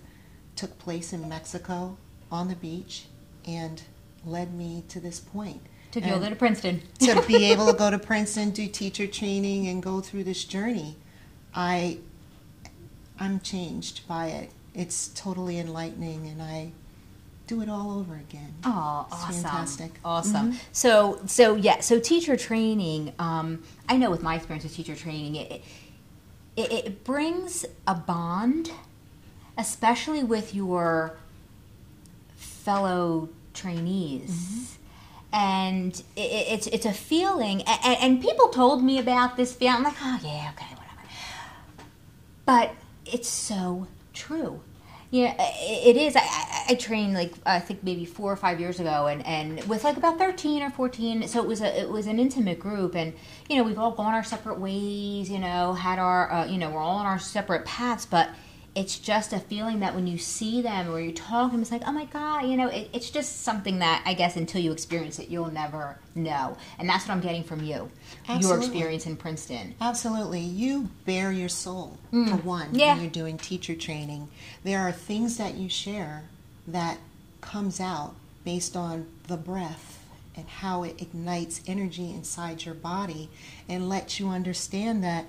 took 0.56 0.78
place 0.78 1.12
in 1.12 1.28
Mexico 1.28 1.99
on 2.30 2.49
the 2.49 2.54
beach 2.54 3.06
and 3.44 3.83
led 4.25 4.54
me 4.54 4.85
to 4.88 5.00
this 5.00 5.18
point. 5.21 5.61
Took 5.90 6.04
And 6.04 6.12
yoga 6.12 6.30
to 6.30 6.37
Princeton. 6.37 6.83
to 7.00 7.23
be 7.26 7.44
able 7.52 7.66
to 7.66 7.76
go 7.76 7.90
to 7.90 7.99
Princeton, 7.99 8.50
do 8.50 8.68
teacher 8.68 9.06
training, 9.06 9.66
and 9.68 9.83
go 9.83 10.00
through 10.00 10.25
this 10.25 10.44
journey, 10.44 10.97
I, 11.54 11.99
I'm 13.18 13.40
changed 13.40 14.06
by 14.09 14.28
it. 14.28 14.50
It's 14.75 15.09
totally 15.09 15.59
enlightening, 15.59 16.26
and 16.26 16.42
I 16.42 16.73
do 17.46 17.60
it 17.60 17.68
all 17.68 17.98
over 17.98 18.14
again. 18.14 18.54
Oh, 18.64 19.06
It's 19.08 19.16
awesome! 19.22 19.42
fantastic. 19.42 19.94
Mm-hmm. 19.94 20.06
Awesome. 20.06 20.52
So, 20.72 21.20
so 21.26 21.54
yeah. 21.56 21.80
So, 21.80 21.98
teacher 22.00 22.36
training. 22.36 23.12
Um, 23.18 23.62
I 23.88 23.96
know 23.96 24.10
with 24.10 24.22
my 24.22 24.36
experience 24.36 24.64
with 24.64 24.74
teacher 24.74 24.94
training, 24.96 25.36
it, 25.36 25.62
it 26.56 26.72
it 26.72 27.04
brings 27.04 27.66
a 27.86 27.94
bond, 27.94 28.70
especially 29.58 30.24
with 30.24 30.54
your 30.54 31.16
fellow 32.36 33.28
trainees. 33.52 34.30
Mm-hmm. 34.30 34.80
And 35.36 35.94
it, 36.16 36.20
it- 36.20 36.46
it's 36.52 36.66
it's 36.68 36.86
a 36.86 36.92
feeling, 36.92 37.62
and, 37.62 37.98
and 38.00 38.22
people 38.22 38.48
told 38.48 38.82
me 38.84 38.98
about 38.98 39.36
this 39.36 39.52
feeling. 39.52 39.76
I'm 39.78 39.82
like, 39.84 39.96
oh 40.00 40.20
yeah, 40.22 40.52
okay, 40.54 40.66
whatever. 40.76 41.08
But 42.46 42.74
it's 43.04 43.28
so 43.28 43.88
true. 44.12 44.60
Yeah, 45.14 45.37
it 45.38 45.97
is. 45.97 46.16
I, 46.16 46.64
I, 46.71 46.75
trained 46.75 47.14
like 47.14 47.33
I 47.47 47.61
think 47.61 47.85
maybe 47.85 48.04
four 48.04 48.33
or 48.33 48.37
five 48.37 48.59
years 48.59 48.80
ago, 48.80 49.06
and, 49.06 49.25
and 49.25 49.62
with 49.68 49.85
like 49.85 49.97
about 49.97 50.18
thirteen 50.18 50.61
or 50.61 50.71
fourteen. 50.71 51.28
So 51.28 51.40
it 51.40 51.47
was 51.47 51.61
a 51.61 51.83
it 51.83 51.88
was 51.88 52.09
an 52.09 52.18
intimate 52.18 52.59
group, 52.59 52.97
and 52.97 53.12
you 53.49 53.56
know 53.56 53.62
we've 53.62 53.78
all 53.78 53.92
gone 53.92 54.12
our 54.12 54.25
separate 54.25 54.59
ways. 54.59 55.30
You 55.30 55.38
know, 55.38 55.73
had 55.73 56.00
our 56.00 56.33
uh, 56.33 56.47
you 56.47 56.59
know 56.59 56.68
we're 56.68 56.80
all 56.80 56.97
on 56.97 57.06
our 57.06 57.21
separate 57.21 57.64
paths, 57.64 58.04
but 58.04 58.28
it's 58.75 58.99
just 58.99 59.33
a 59.33 59.38
feeling 59.38 59.81
that 59.81 59.95
when 59.95 60.07
you 60.09 60.19
see 60.19 60.61
them 60.61 60.90
or 60.93 60.99
you 60.99 61.12
talk 61.12 61.50
to 61.50 61.52
them, 61.52 61.62
it's 61.62 61.71
like 61.71 61.83
oh 61.87 61.93
my 61.93 62.07
god, 62.07 62.47
you 62.47 62.57
know, 62.57 62.69
it, 62.69 62.90
it's 62.93 63.09
just 63.11 63.43
something 63.43 63.78
that 63.78 64.02
I 64.04 64.14
guess 64.14 64.37
until 64.37 64.61
you 64.61 64.73
experience 64.73 65.19
it, 65.21 65.28
you'll 65.28 65.50
never 65.52 65.97
know, 66.16 66.57
and 66.78 66.88
that's 66.88 67.07
what 67.07 67.14
I'm 67.14 67.21
getting 67.21 67.45
from 67.45 67.62
you, 67.62 67.90
your 68.40 68.57
experience 68.59 69.07
in 69.07 69.16
Princeton. 69.16 69.75
Absolutely. 69.81 70.40
You 70.40 70.88
bare 71.07 71.31
your 71.33 71.49
soul, 71.49 71.99
for 72.11 72.16
one, 72.37 72.71
Mm. 72.73 72.78
Yeah. 72.78 72.95
when 72.95 73.02
you're 73.04 73.11
doing 73.12 73.38
teacher 73.38 73.75
training. 73.76 74.28
There 74.64 74.81
are 74.81 74.93
things 74.93 75.37
that 75.37 75.54
you 75.54 75.69
share 75.69 76.25
that 76.66 76.99
comes 77.40 77.78
out 77.81 78.14
based 78.45 78.76
on 78.76 79.07
the 79.28 79.37
breath 79.37 80.04
and 80.37 80.49
how 80.49 80.83
it 80.83 81.00
ignites 81.00 81.61
energy 81.66 82.11
inside 82.11 82.64
your 82.64 82.75
body 82.75 83.31
and 83.69 83.88
lets 83.88 84.19
you 84.19 84.28
understand 84.31 85.04
that 85.04 85.26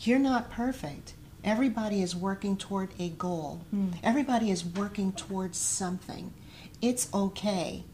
you're 0.00 0.18
not 0.18 0.50
perfect. 0.50 1.13
Everybody 1.44 2.00
is 2.02 2.16
working 2.16 2.56
toward 2.56 2.88
a 2.98 3.10
goal. 3.10 3.60
Everybody 4.02 4.50
is 4.50 4.64
working 4.64 5.12
towards 5.12 5.58
something. 5.58 6.32
It's 6.80 7.12
okay. 7.12 7.84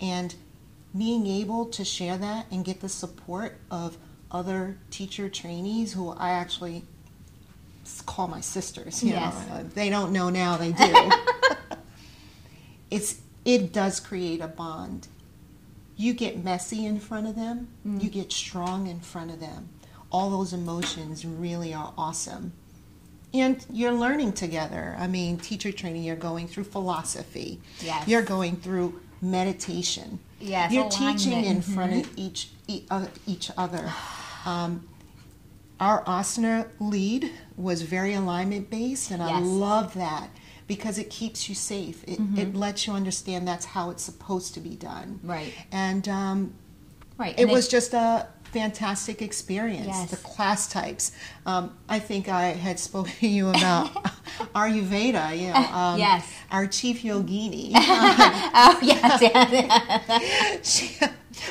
And 0.00 0.34
being 0.96 1.26
able 1.26 1.66
to 1.66 1.84
share 1.84 2.18
that 2.18 2.46
and 2.50 2.64
get 2.64 2.80
the 2.80 2.88
support 2.88 3.58
of 3.70 3.96
other 4.30 4.76
teacher 4.90 5.28
trainees 5.30 5.94
who 5.94 6.10
I 6.10 6.30
actually 6.30 6.84
call 8.04 8.28
my 8.28 8.40
sisters, 8.42 9.02
you 9.02 9.12
Yes. 9.12 9.34
know, 9.48 9.54
uh, 9.54 9.62
they 9.74 9.88
don't 9.88 10.12
know 10.12 10.28
now, 10.28 10.56
they 10.58 10.72
do. 10.72 11.10
it's 12.90 13.20
it 13.44 13.72
does 13.72 14.00
create 14.00 14.40
a 14.42 14.48
bond. 14.48 15.08
You 15.96 16.12
get 16.12 16.44
messy 16.44 16.84
in 16.84 17.00
front 17.00 17.26
of 17.26 17.34
them, 17.34 17.68
you 17.84 18.10
get 18.10 18.30
strong 18.32 18.86
in 18.86 19.00
front 19.00 19.30
of 19.30 19.40
them. 19.40 19.70
All 20.12 20.30
those 20.30 20.52
emotions 20.52 21.24
really 21.24 21.72
are 21.74 21.92
awesome. 21.96 22.52
And 23.34 23.64
you're 23.70 23.92
learning 23.92 24.32
together. 24.32 24.96
I 24.98 25.06
mean, 25.06 25.36
teacher 25.38 25.70
training, 25.70 26.02
you're 26.02 26.16
going 26.16 26.48
through 26.48 26.64
philosophy. 26.64 27.60
Yes. 27.80 28.08
You're 28.08 28.22
going 28.22 28.56
through 28.56 29.00
meditation. 29.20 30.18
Yes, 30.40 30.72
You're 30.72 30.88
teaching 30.88 31.32
alignment. 31.32 31.56
in 31.68 31.74
front 31.74 32.06
of 32.06 32.12
each 32.16 32.50
uh, 32.90 33.06
each 33.26 33.50
other. 33.56 33.92
Um, 34.46 34.88
our 35.80 36.04
asana 36.04 36.68
lead 36.80 37.30
was 37.56 37.82
very 37.82 38.14
alignment 38.14 38.70
based, 38.70 39.10
and 39.10 39.22
I 39.22 39.40
love 39.40 39.94
that 39.94 40.28
because 40.68 40.98
it 40.98 41.10
keeps 41.10 41.48
you 41.48 41.54
safe. 41.54 42.04
It, 42.04 42.20
it 42.36 42.54
lets 42.54 42.86
you 42.86 42.92
understand 42.92 43.48
that's 43.48 43.64
how 43.64 43.90
it's 43.90 44.02
supposed 44.02 44.54
to 44.54 44.60
be 44.60 44.76
done. 44.76 45.18
Right. 45.22 45.52
And 45.72 46.08
um, 46.08 46.54
Right. 47.16 47.36
it 47.38 47.42
and 47.42 47.50
was 47.50 47.66
just 47.68 47.94
a 47.94 48.28
fantastic 48.52 49.22
experience. 49.22 49.86
Yes. 49.86 50.10
The 50.10 50.16
class 50.16 50.68
types. 50.68 51.12
Um, 51.46 51.76
I 51.88 51.98
think 51.98 52.28
I 52.28 52.46
had 52.52 52.78
spoken 52.78 53.12
to 53.20 53.28
you 53.28 53.48
about 53.50 53.92
Ayurveda. 54.54 55.38
You 55.38 55.48
know, 55.48 55.54
um, 55.78 55.98
Yes. 55.98 56.26
Our 56.50 56.66
chief 56.66 57.02
yogini. 57.02 57.72
oh 57.74 58.78
yes, 58.82 59.20
yes. 59.22 60.66
she, 60.66 60.98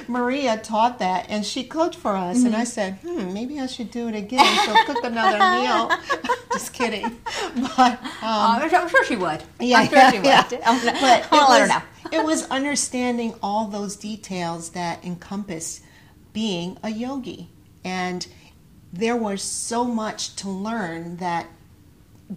Maria 0.08 0.58
taught 0.58 1.00
that, 1.00 1.27
and 1.30 1.46
she 1.46 1.63
cooked 1.63 1.96
for 1.96 2.16
us. 2.16 2.44
And 2.44 2.56
I 2.56 2.62
Mm-hmm. 2.62 2.66
said, 2.66 2.94
"Hmm, 3.04 3.34
maybe 3.34 3.60
I 3.60 3.68
should 3.68 3.92
do 3.92 4.08
it 4.10 4.16
again. 4.16 4.46
So 4.66 4.75
cook 4.86 5.04
another 5.04 5.38
meal." 5.62 5.92
Just 6.51 6.74
kidding, 6.74 7.04
but 7.56 7.94
um, 7.94 8.00
Oh, 8.24 8.60
I'm, 8.62 8.89
sure, 8.89 9.06
she 9.06 9.16
would. 9.16 9.44
yeah, 9.60 9.77
I'm 9.80 9.88
sure 9.88 9.98
yeah, 9.98 10.12
she 10.12 10.18
would. 10.18 10.25
yeah. 10.25 10.44
Gonna, 10.50 10.92
But 11.00 11.27
I'll 11.32 11.50
let 11.50 11.62
her 11.62 11.68
was, 11.68 11.70
know. 12.12 12.20
it 12.20 12.25
was 12.25 12.44
understanding 12.50 13.36
all 13.44 13.68
those 13.68 13.96
details 13.96 14.72
that 14.72 15.06
encompass 15.06 15.82
being 16.39 16.77
a 16.84 16.89
yogi, 16.89 17.50
and 17.84 18.27
there 18.94 19.17
was 19.27 19.41
so 19.41 19.84
much 19.84 20.36
to 20.36 20.48
learn 20.50 21.17
that. 21.17 21.48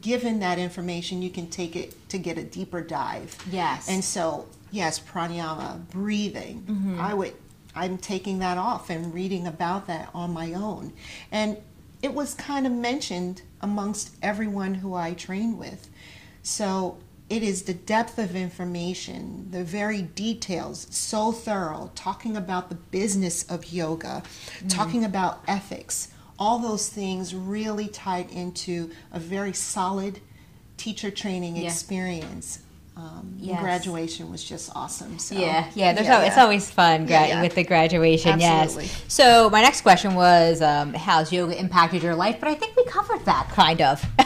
Given 0.00 0.38
that 0.38 0.58
information, 0.60 1.20
you 1.20 1.30
can 1.30 1.48
take 1.48 1.74
it 1.74 2.08
to 2.10 2.16
get 2.16 2.38
a 2.38 2.44
deeper 2.44 2.80
dive. 2.80 3.36
Yes. 3.50 3.88
And 3.88 4.04
so, 4.04 4.46
yes, 4.70 5.00
pranayama, 5.00 5.88
breathing. 5.90 6.62
Mm-hmm. 6.62 7.00
I 7.00 7.12
would, 7.12 7.34
I'm 7.74 7.98
taking 7.98 8.38
that 8.38 8.56
off 8.56 8.88
and 8.88 9.12
reading 9.12 9.48
about 9.48 9.88
that 9.88 10.08
on 10.14 10.30
my 10.32 10.52
own. 10.52 10.92
And 11.32 11.56
it 12.02 12.14
was 12.14 12.34
kind 12.34 12.68
of 12.68 12.72
mentioned 12.72 13.42
amongst 13.62 14.14
everyone 14.22 14.74
who 14.74 14.94
I 14.94 15.12
train 15.14 15.58
with. 15.58 15.90
So 16.44 16.96
it 17.30 17.42
is 17.42 17.62
the 17.62 17.74
depth 17.74 18.18
of 18.18 18.34
information, 18.36 19.46
the 19.50 19.64
very 19.64 20.02
details, 20.02 20.86
so 20.90 21.32
thorough, 21.32 21.90
talking 21.94 22.36
about 22.36 22.68
the 22.68 22.74
business 22.74 23.44
of 23.50 23.72
yoga, 23.72 24.22
Mm-hmm. 24.58 24.68
talking 24.68 25.04
about 25.04 25.42
ethics. 25.48 26.08
All 26.38 26.58
those 26.58 26.88
things 26.88 27.34
really 27.34 27.88
tied 27.88 28.30
into 28.30 28.90
a 29.12 29.20
very 29.20 29.52
solid 29.52 30.20
teacher 30.76 31.10
training 31.10 31.56
Yeah. 31.56 31.68
experience. 31.68 32.60
Um, 32.96 33.34
Yes. 33.38 33.60
Graduation 33.60 34.30
was 34.30 34.42
just 34.44 34.70
awesome. 34.74 35.18
So 35.18 35.34
Yeah, 35.34 35.66
yeah. 35.74 35.92
There's 35.94 36.06
yeah, 36.06 36.16
al- 36.18 36.26
it's 36.26 36.36
always 36.36 36.68
fun 36.70 37.06
gra- 37.06 37.12
Yeah, 37.12 37.26
yeah. 37.26 37.42
with 37.42 37.54
the 37.54 37.64
graduation. 37.64 38.40
Absolutely. 38.42 38.84
Yes. 38.86 39.02
So 39.08 39.48
my 39.50 39.62
next 39.62 39.80
question 39.82 40.14
was, 40.14 40.60
um, 40.60 40.92
how's 40.94 41.32
yoga 41.32 41.58
impacted 41.58 42.02
your 42.02 42.14
life? 42.14 42.36
But 42.40 42.48
I 42.50 42.54
think 42.54 42.76
we 42.76 42.84
covered 42.84 43.24
that 43.26 43.48
kind 43.50 43.80
of. 43.80 44.04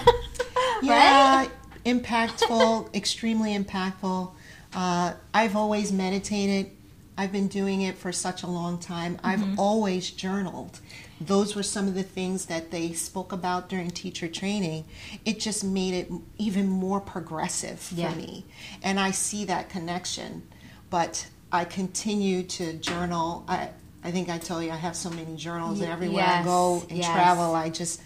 Yeah, 0.83 1.37
right? 1.41 1.51
Impactful, 1.85 2.95
extremely 2.95 3.57
impactful. 3.57 4.31
Uh, 4.75 5.15
I've 5.33 5.57
always 5.57 5.93
meditated. 5.93 6.71
I've 7.17 7.31
been 7.31 7.47
doing 7.47 7.83
it 7.83 7.97
for 7.97 8.11
such 8.11 8.43
a 8.43 8.47
long 8.49 8.79
time. 8.79 9.17
Mm-hmm. 9.19 9.27
I've 9.27 9.59
always 9.59 10.11
journaled. 10.11 10.81
Those 11.21 11.55
were 11.55 11.63
some 11.63 11.87
of 11.87 11.95
the 11.95 12.03
things 12.03 12.47
that 12.47 12.73
they 12.73 12.93
spoke 12.93 13.31
about 13.31 13.69
during 13.69 13.91
teacher 13.93 14.27
training. 14.27 14.85
It 15.25 15.39
just 15.39 15.63
made 15.63 15.95
it 15.95 16.11
even 16.39 16.69
more 16.69 17.01
progressive 17.01 17.79
for 17.79 17.95
Yeah. 17.95 18.15
me. 18.15 18.45
And 18.83 18.99
I 18.99 19.13
see 19.13 19.45
that 19.45 19.69
connection. 19.69 20.43
But 20.91 21.29
I 21.53 21.65
continue 21.65 22.43
to 22.43 22.73
journal. 22.75 23.45
I, 23.47 23.69
I 24.03 24.11
think 24.11 24.29
I 24.29 24.39
told 24.39 24.65
you 24.65 24.73
I 24.73 24.77
have 24.77 24.97
so 24.97 25.09
many 25.09 25.37
journals 25.37 25.79
Y- 25.81 25.87
everywhere 25.87 26.25
yes, 26.25 26.43
I 26.43 26.45
go 26.45 26.85
and 26.91 26.99
yes. 26.99 27.13
travel. 27.13 27.55
I 27.55 27.71
just 27.71 28.03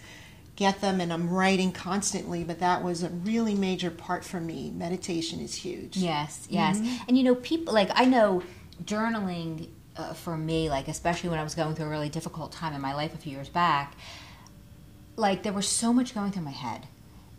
get 0.59 0.81
them 0.81 0.99
and 0.99 1.13
I'm 1.13 1.29
writing 1.29 1.71
constantly, 1.71 2.43
but 2.43 2.59
that 2.59 2.83
was 2.83 3.01
a 3.01 3.09
really 3.09 3.55
major 3.55 3.89
part 3.89 4.25
for 4.25 4.41
me. 4.41 4.71
Meditation 4.75 5.39
is 5.39 5.55
huge. 5.55 5.95
Yes, 5.95 6.45
yes. 6.49 6.77
Mm-hmm. 6.77 7.03
And 7.07 7.17
you 7.17 7.23
know, 7.23 7.35
people 7.35 7.73
like 7.73 7.89
I 7.95 8.03
know 8.03 8.43
journaling 8.83 9.69
uh, 9.95 10.13
for 10.13 10.37
me, 10.37 10.69
like 10.69 10.89
especially 10.89 11.29
when 11.29 11.39
I 11.39 11.43
was 11.43 11.55
going 11.55 11.75
through 11.75 11.85
a 11.85 11.89
really 11.89 12.09
difficult 12.09 12.51
time 12.51 12.73
in 12.73 12.81
my 12.81 12.93
life 12.93 13.13
a 13.13 13.17
few 13.17 13.31
years 13.31 13.47
back, 13.47 13.95
like 15.15 15.43
there 15.43 15.53
was 15.53 15.67
so 15.67 15.93
much 15.93 16.13
going 16.13 16.33
through 16.33 16.43
my 16.43 16.51
head. 16.51 16.87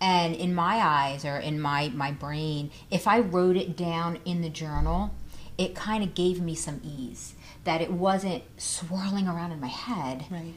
And 0.01 0.35
in 0.35 0.55
my 0.55 0.77
eyes 0.77 1.27
or 1.27 1.37
in 1.37 1.61
my 1.61 1.91
my 1.91 2.13
brain, 2.13 2.71
if 2.91 3.07
I 3.07 3.19
wrote 3.21 3.59
it 3.59 3.77
down 3.77 4.19
in 4.25 4.41
the 4.41 4.49
journal, 4.49 5.11
it 5.59 5.75
kind 5.75 6.03
of 6.03 6.15
gave 6.15 6.41
me 6.41 6.55
some 6.55 6.81
ease 6.83 7.35
that 7.65 7.83
it 7.83 7.93
wasn't 7.93 8.45
swirling 8.57 9.29
around 9.29 9.53
in 9.53 9.61
my 9.61 9.67
head. 9.67 10.25
Right. 10.31 10.55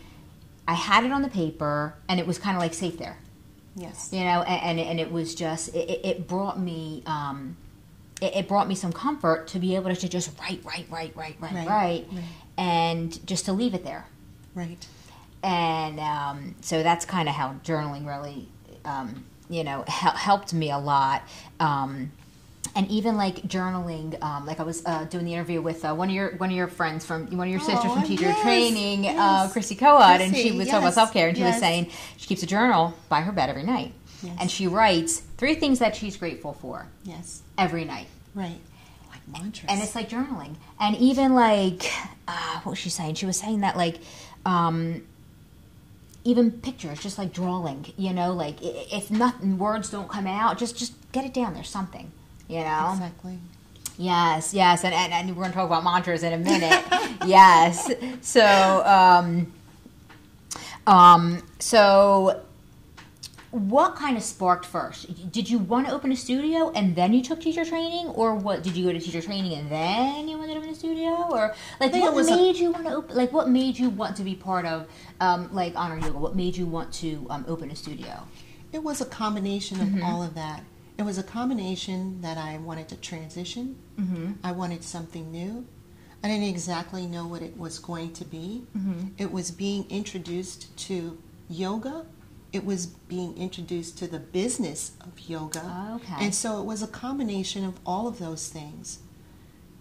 I 0.67 0.73
had 0.75 1.03
it 1.03 1.11
on 1.11 1.21
the 1.21 1.29
paper 1.29 1.95
and 2.07 2.19
it 2.19 2.27
was 2.27 2.37
kind 2.37 2.55
of 2.55 2.61
like 2.61 2.73
safe 2.73 2.97
there 2.97 3.17
Yes. 3.75 4.09
you 4.13 4.23
know 4.23 4.41
and, 4.43 4.79
and, 4.79 4.89
and 4.89 4.99
it 4.99 5.11
was 5.11 5.35
just 5.35 5.69
it, 5.75 5.89
it- 6.05 6.27
brought 6.27 6.59
me 6.59 7.03
um 7.05 7.57
it, 8.21 8.35
it 8.35 8.47
brought 8.47 8.67
me 8.67 8.75
some 8.75 8.93
comfort 8.93 9.47
to 9.49 9.59
be 9.59 9.75
able 9.75 9.93
to 9.95 10.07
just 10.09 10.37
write 10.39 10.61
write 10.63 10.85
write 10.89 11.15
write 11.15 11.35
write 11.39 11.53
Right, 11.53 11.67
write 11.67 12.07
right. 12.11 12.23
and 12.57 13.27
just 13.27 13.45
to 13.45 13.53
leave 13.53 13.73
it 13.73 13.83
there 13.83 14.05
Right. 14.55 14.85
and 15.43 15.99
um, 15.99 16.55
so 16.61 16.83
that's 16.83 17.05
kind 17.05 17.27
of 17.27 17.35
how 17.35 17.53
journaling 17.63 18.05
really 18.07 18.47
um, 18.85 19.25
you 19.49 19.63
know 19.63 19.83
hel- 19.87 20.11
helped 20.15 20.53
me 20.53 20.71
a 20.71 20.77
lot 20.77 21.23
um, 21.59 22.11
and 22.75 22.87
even 22.89 23.15
like 23.17 23.35
journaling 23.43 24.21
um, 24.23 24.45
like 24.45 24.59
i 24.59 24.63
was 24.63 24.83
uh, 24.85 25.03
doing 25.05 25.25
the 25.25 25.33
interview 25.33 25.61
with 25.61 25.83
uh, 25.85 25.93
one 25.93 26.09
of 26.09 26.15
your 26.15 26.35
one 26.37 26.49
of 26.49 26.55
your 26.55 26.67
friends 26.67 27.05
from 27.05 27.27
one 27.37 27.47
of 27.47 27.51
your 27.51 27.59
sisters 27.59 27.91
Oh, 27.91 27.95
from 27.95 28.03
teacher 28.03 28.23
yes, 28.25 28.41
training 28.41 29.01
uh, 29.07 29.11
yes. 29.13 29.53
chrissy 29.53 29.75
coad 29.75 30.21
and 30.21 30.35
she 30.35 30.51
was 30.51 30.67
talking 30.67 30.83
about 30.83 30.93
self-care 30.93 31.27
and 31.29 31.37
she 31.37 31.43
was 31.43 31.57
saying 31.59 31.89
she 32.17 32.27
keeps 32.27 32.43
a 32.43 32.47
journal 32.47 32.93
by 33.09 33.21
her 33.21 33.31
bed 33.31 33.49
every 33.49 33.63
night 33.63 33.93
Yes. 34.23 34.37
and 34.39 34.49
she 34.49 34.67
writes 34.67 35.19
three 35.37 35.55
things 35.55 35.79
that 35.79 35.95
she's 35.97 36.15
grateful 36.17 36.53
for 36.53 36.87
Yes. 37.03 37.41
every 37.57 37.83
night 37.85 38.07
Right. 38.33 38.59
Like 39.11 39.27
mantras. 39.27 39.65
and 39.69 39.81
it's 39.81 39.93
like 39.95 40.09
journaling 40.09 40.55
and 40.79 40.95
even 40.95 41.33
like 41.35 41.91
uh, 42.27 42.59
what 42.61 42.71
was 42.71 42.79
she 42.79 42.89
saying 42.89 43.15
she 43.15 43.25
was 43.25 43.37
saying 43.37 43.59
that 43.61 43.75
like 43.77 43.97
um, 44.45 45.03
even 46.23 46.51
pictures 46.51 46.99
just 47.01 47.17
like 47.17 47.33
drawing 47.33 47.85
you 47.97 48.13
know 48.13 48.31
like 48.33 48.55
if 48.61 49.11
nothing 49.11 49.57
words 49.57 49.89
don't 49.89 50.07
come 50.09 50.25
out 50.25 50.57
just 50.57 50.77
just 50.77 50.93
get 51.11 51.25
it 51.25 51.33
down 51.33 51.53
there's 51.53 51.69
something 51.69 52.11
you 52.53 52.63
know 52.63 52.91
exactly. 52.93 53.37
yes 53.97 54.53
yes 54.53 54.83
and, 54.83 54.93
and, 54.93 55.13
and 55.13 55.29
we're 55.29 55.43
going 55.43 55.51
to 55.51 55.55
talk 55.55 55.67
about 55.67 55.83
mantras 55.83 56.23
in 56.23 56.33
a 56.33 56.37
minute 56.37 56.83
yes 57.25 57.91
so 58.21 58.83
um, 58.85 59.51
um, 60.85 61.41
so 61.59 62.41
what 63.53 63.95
kind 63.95 64.17
of 64.17 64.23
sparked 64.23 64.65
first? 64.65 65.31
Did 65.31 65.47
you 65.47 65.59
want 65.59 65.85
to 65.87 65.93
open 65.93 66.11
a 66.11 66.15
studio 66.15 66.71
and 66.71 66.95
then 66.95 67.13
you 67.13 67.21
took 67.21 67.39
teacher 67.39 67.63
training, 67.63 68.07
or 68.07 68.33
what? 68.33 68.63
Did 68.63 68.75
you 68.75 68.83
go 68.83 68.91
to 68.91 68.99
teacher 68.99 69.21
training 69.21 69.53
and 69.53 69.69
then 69.69 70.27
you 70.27 70.39
wanted 70.39 70.53
to 70.53 70.59
open 70.59 70.69
a 70.71 70.75
studio, 70.75 71.27
or 71.29 71.53
like 71.79 71.93
what 71.93 72.15
was 72.15 72.29
a- 72.29 72.35
made 72.35 72.55
you 72.55 72.71
want 72.71 72.85
to 72.87 72.95
open? 72.95 73.15
Like 73.15 73.31
what 73.31 73.49
made 73.49 73.77
you 73.77 73.89
want 73.89 74.17
to 74.17 74.23
be 74.23 74.33
part 74.33 74.65
of 74.65 74.87
um, 75.19 75.53
like 75.53 75.73
honor 75.75 75.99
yoga? 75.99 76.17
What 76.17 76.35
made 76.35 76.57
you 76.57 76.65
want 76.65 76.91
to 76.95 77.27
um, 77.29 77.45
open 77.47 77.69
a 77.69 77.75
studio? 77.75 78.23
It 78.71 78.83
was 78.83 79.01
a 79.01 79.05
combination 79.05 79.79
of 79.81 80.03
all 80.03 80.23
of 80.23 80.33
that. 80.33 80.63
It 80.97 81.03
was 81.03 81.17
a 81.17 81.23
combination 81.23 82.21
that 82.21 82.37
I 82.37 82.57
wanted 82.57 82.87
to 82.89 82.95
transition. 82.97 83.77
Mm-hmm. 83.99 84.33
I 84.43 84.51
wanted 84.51 84.83
something 84.83 85.31
new. 85.31 85.65
I 86.23 86.27
didn't 86.27 86.47
exactly 86.47 87.05
know 87.05 87.27
what 87.27 87.41
it 87.41 87.57
was 87.57 87.79
going 87.79 88.13
to 88.13 88.25
be. 88.25 88.63
Mm-hmm. 88.77 89.07
It 89.17 89.31
was 89.31 89.51
being 89.51 89.89
introduced 89.89 90.75
to 90.87 91.17
yoga. 91.49 92.05
It 92.53 92.63
was 92.63 92.85
being 92.85 93.35
introduced 93.35 93.97
to 93.97 94.07
the 94.07 94.19
business 94.19 94.91
of 95.01 95.19
yoga. 95.19 95.95
Okay. 95.95 96.25
And 96.25 96.33
so 96.33 96.61
it 96.61 96.65
was 96.65 96.81
a 96.83 96.87
combination 96.87 97.65
of 97.65 97.79
all 97.85 98.07
of 98.07 98.19
those 98.19 98.47
things. 98.47 98.99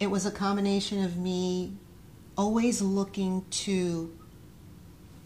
It 0.01 0.11
was 0.11 0.27
a 0.27 0.33
combination 0.33 1.05
of 1.05 1.17
me 1.17 1.75
always 2.37 2.81
looking 2.81 3.45
to 3.51 4.17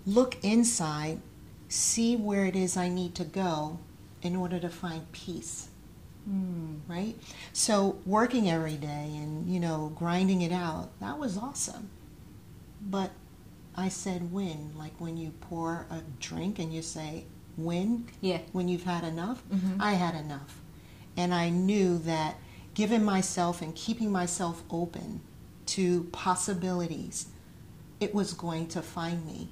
look 0.05 0.37
inside, 0.45 1.21
see 1.69 2.17
where 2.17 2.45
it 2.45 2.57
is 2.57 2.77
I 2.77 2.89
need 2.89 3.15
to 3.15 3.25
go 3.25 3.79
in 4.23 4.37
order 4.37 4.59
to 4.59 4.69
find 4.69 5.11
peace. 5.13 5.69
Mm. 6.29 6.81
Right? 6.89 7.17
So 7.53 7.99
working 8.07 8.49
every 8.51 8.77
day 8.77 9.13
and, 9.17 9.49
you 9.53 9.61
know, 9.61 9.93
grinding 9.97 10.43
it 10.43 10.53
out, 10.53 10.91
that 11.01 11.19
was 11.19 11.37
awesome. 11.37 11.91
But 12.81 13.11
I 13.77 13.89
said 13.89 14.33
when, 14.33 14.73
like 14.77 14.93
when 15.01 15.17
you 15.17 15.31
pour 15.41 15.87
a 15.91 16.01
drink 16.21 16.59
and 16.59 16.73
you 16.73 16.83
say 16.83 17.25
when, 17.57 18.07
Yeah. 18.21 18.41
when 18.53 18.69
you've 18.69 18.85
had 18.85 19.05
enough, 19.05 19.43
Mhm. 19.51 19.77
I 19.81 19.93
had 19.95 20.15
enough. 20.15 20.61
And 21.17 21.33
I 21.35 21.49
knew 21.49 21.99
that 21.99 22.37
giving 22.75 23.05
myself 23.05 23.63
and 23.63 23.75
keeping 23.75 24.11
myself 24.13 24.63
open 24.71 25.21
to 25.67 26.05
possibilities, 26.13 27.27
it 28.01 28.15
was 28.15 28.33
going 28.35 28.69
to 28.69 28.83
find 28.83 29.25
me. 29.27 29.49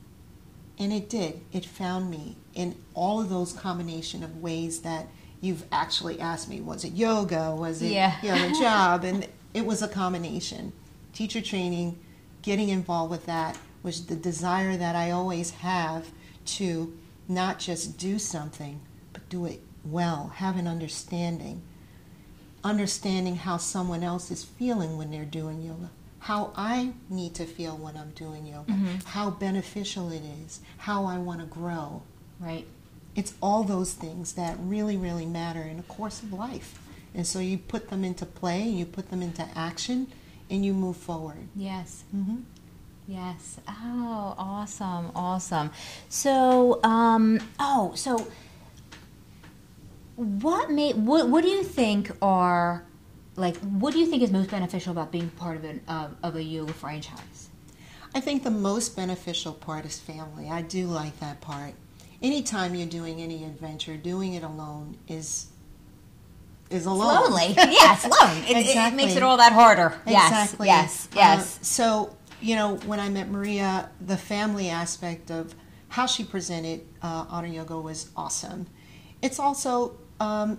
And 0.78 0.92
it 0.92 1.08
did. 1.08 1.40
It 1.52 1.64
found 1.64 2.10
me 2.10 2.36
in 2.52 2.76
all 2.94 3.20
of 3.20 3.28
those 3.30 3.52
combination 3.52 4.22
of 4.22 4.42
ways 4.42 4.80
that 4.80 5.08
you've 5.44 5.64
actually 5.70 6.18
asked 6.20 6.48
me. 6.48 6.60
Was 6.60 6.84
it 6.84 6.94
yoga? 6.94 7.54
Was 7.54 7.82
it 7.82 7.92
Yeah. 7.92 8.16
you 8.22 8.28
know, 8.30 8.48
the 8.48 8.54
job? 8.58 9.04
And 9.04 9.28
it 9.52 9.66
was 9.66 9.82
a 9.82 9.88
combination. 9.88 10.72
Teacher 11.12 11.40
training, 11.42 11.98
getting 12.42 12.70
involved 12.70 13.10
with 13.10 13.26
that 13.26 13.58
was 13.82 14.06
the 14.06 14.16
desire 14.16 14.76
that 14.78 14.96
I 14.96 15.10
always 15.10 15.50
have 15.50 16.06
to 16.46 16.96
not 17.28 17.58
just 17.58 17.98
do 17.98 18.18
something, 18.18 18.80
but 19.12 19.28
do 19.28 19.44
it 19.44 19.60
well, 19.84 20.32
have 20.36 20.56
an 20.56 20.66
understanding. 20.66 21.60
Understanding 22.62 23.36
how 23.36 23.58
someone 23.58 24.02
else 24.02 24.30
is 24.30 24.42
feeling 24.42 24.96
when 24.96 25.10
they're 25.10 25.26
doing 25.26 25.60
yoga, 25.60 25.90
how 26.20 26.52
I 26.56 26.94
need 27.10 27.34
to 27.34 27.44
feel 27.44 27.76
when 27.76 27.94
I'm 27.98 28.12
doing 28.12 28.46
yoga, 28.46 28.72
Mhm. 28.72 29.04
how 29.04 29.28
beneficial 29.30 30.10
it 30.10 30.22
is, 30.24 30.60
how 30.78 31.04
I 31.04 31.18
want 31.18 31.40
to 31.40 31.46
grow. 31.46 32.00
Right. 32.40 32.66
It's 33.16 33.34
all 33.40 33.62
those 33.62 33.94
things 33.94 34.32
that 34.34 34.56
really, 34.58 34.96
really 34.96 35.26
matter 35.26 35.62
in 35.62 35.76
the 35.76 35.82
course 35.84 36.22
of 36.22 36.32
life. 36.32 36.80
And 37.14 37.26
so 37.26 37.38
you 37.38 37.58
put 37.58 37.90
them 37.90 38.04
into 38.04 38.26
play, 38.26 38.62
you 38.62 38.86
put 38.86 39.10
them 39.10 39.22
into 39.22 39.46
action, 39.54 40.08
and 40.50 40.64
you 40.64 40.74
move 40.74 40.96
forward. 40.96 41.48
Yes. 41.54 42.04
Mm-hmm. 42.14 42.38
Yes. 43.06 43.58
Oh, 43.68 44.34
awesome, 44.38 45.12
awesome. 45.14 45.70
So, 46.08 46.80
um, 46.82 47.40
oh, 47.58 47.92
so 47.94 48.26
what 50.16 50.70
made 50.70 50.96
what 50.96 51.28
what 51.28 51.42
do 51.42 51.48
you 51.48 51.64
think 51.64 52.10
are 52.22 52.84
like 53.36 53.56
what 53.56 53.92
do 53.92 53.98
you 53.98 54.06
think 54.06 54.22
is 54.22 54.30
most 54.30 54.48
beneficial 54.50 54.92
about 54.92 55.10
being 55.10 55.28
part 55.30 55.56
of 55.56 55.64
an 55.64 55.80
of, 55.88 56.16
of 56.22 56.36
a 56.36 56.42
yoga 56.42 56.72
franchise? 56.72 57.48
I 58.14 58.20
think 58.20 58.44
the 58.44 58.50
most 58.50 58.94
beneficial 58.96 59.52
part 59.52 59.84
is 59.84 59.98
family. 59.98 60.48
I 60.48 60.62
do 60.62 60.86
like 60.86 61.18
that 61.18 61.40
part. 61.40 61.74
Anytime 62.22 62.74
you're 62.74 62.86
doing 62.88 63.20
any 63.20 63.44
adventure, 63.44 63.96
doing 63.96 64.34
it 64.34 64.42
alone 64.42 64.96
is 65.08 65.46
is 66.70 66.86
alone. 66.86 67.30
Lonely. 67.30 67.54
yeah, 67.56 67.94
it's 67.94 68.04
alone. 68.04 68.42
It, 68.48 68.56
it- 68.66 68.76
it 68.76 68.94
makes 68.94 69.14
it 69.16 69.22
all 69.22 69.36
that 69.36 69.52
harder. 69.52 69.94
Yes. 70.06 70.30
Exactly. 70.30 70.66
Yes. 70.66 71.06
Uh, 71.12 71.16
Yes. 71.16 71.58
so, 71.62 72.16
you 72.40 72.56
know, 72.56 72.76
when 72.86 72.98
I 73.00 73.08
met 73.10 73.28
Maria, 73.30 73.90
the 74.00 74.16
family 74.16 74.70
aspect 74.70 75.30
of 75.30 75.54
how 75.88 76.06
she 76.06 76.24
presented 76.24 76.80
uh, 77.02 77.26
Honor 77.28 77.48
Yoga 77.48 77.78
was 77.78 78.10
awesome. 78.16 78.66
It's 79.22 79.38
also 79.38 79.96
um, 80.20 80.58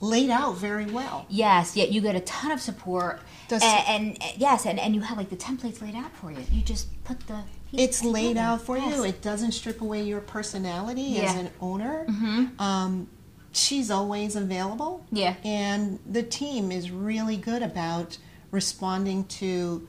laid 0.00 0.30
out 0.30 0.56
very 0.56 0.86
well. 0.86 1.26
Yes, 1.28 1.76
yeah, 1.76 1.84
you 1.84 2.00
get 2.00 2.14
a 2.16 2.20
ton 2.20 2.50
of 2.52 2.60
support, 2.60 3.20
Does- 3.48 3.62
and, 3.62 4.16
and 4.22 4.32
yes, 4.40 4.64
and, 4.64 4.78
and 4.78 4.94
you 4.94 5.02
have 5.02 5.18
like 5.18 5.28
the 5.28 5.36
templates 5.36 5.82
laid 5.82 5.94
out 5.96 6.14
for 6.16 6.30
you. 6.30 6.38
You 6.50 6.62
just 6.62 6.86
put 7.04 7.20
the 7.26 7.40
It's 7.72 8.02
laid 8.04 8.36
out 8.36 8.62
for 8.62 8.76
Yes. 8.76 8.96
you. 8.96 9.04
It 9.04 9.22
doesn't 9.22 9.52
strip 9.52 9.80
away 9.80 10.02
your 10.02 10.20
personality 10.20 11.20
as 11.20 11.36
an 11.36 11.50
owner. 11.60 12.04
Mhm. 12.08 12.60
Um, 12.60 13.06
she's 13.52 13.90
always 13.90 14.36
available. 14.36 15.04
Yeah. 15.12 15.34
And 15.44 15.98
the 16.10 16.22
team 16.22 16.72
is 16.72 16.90
really 16.90 17.36
good 17.36 17.62
about 17.62 18.18
responding 18.50 19.24
to, 19.24 19.86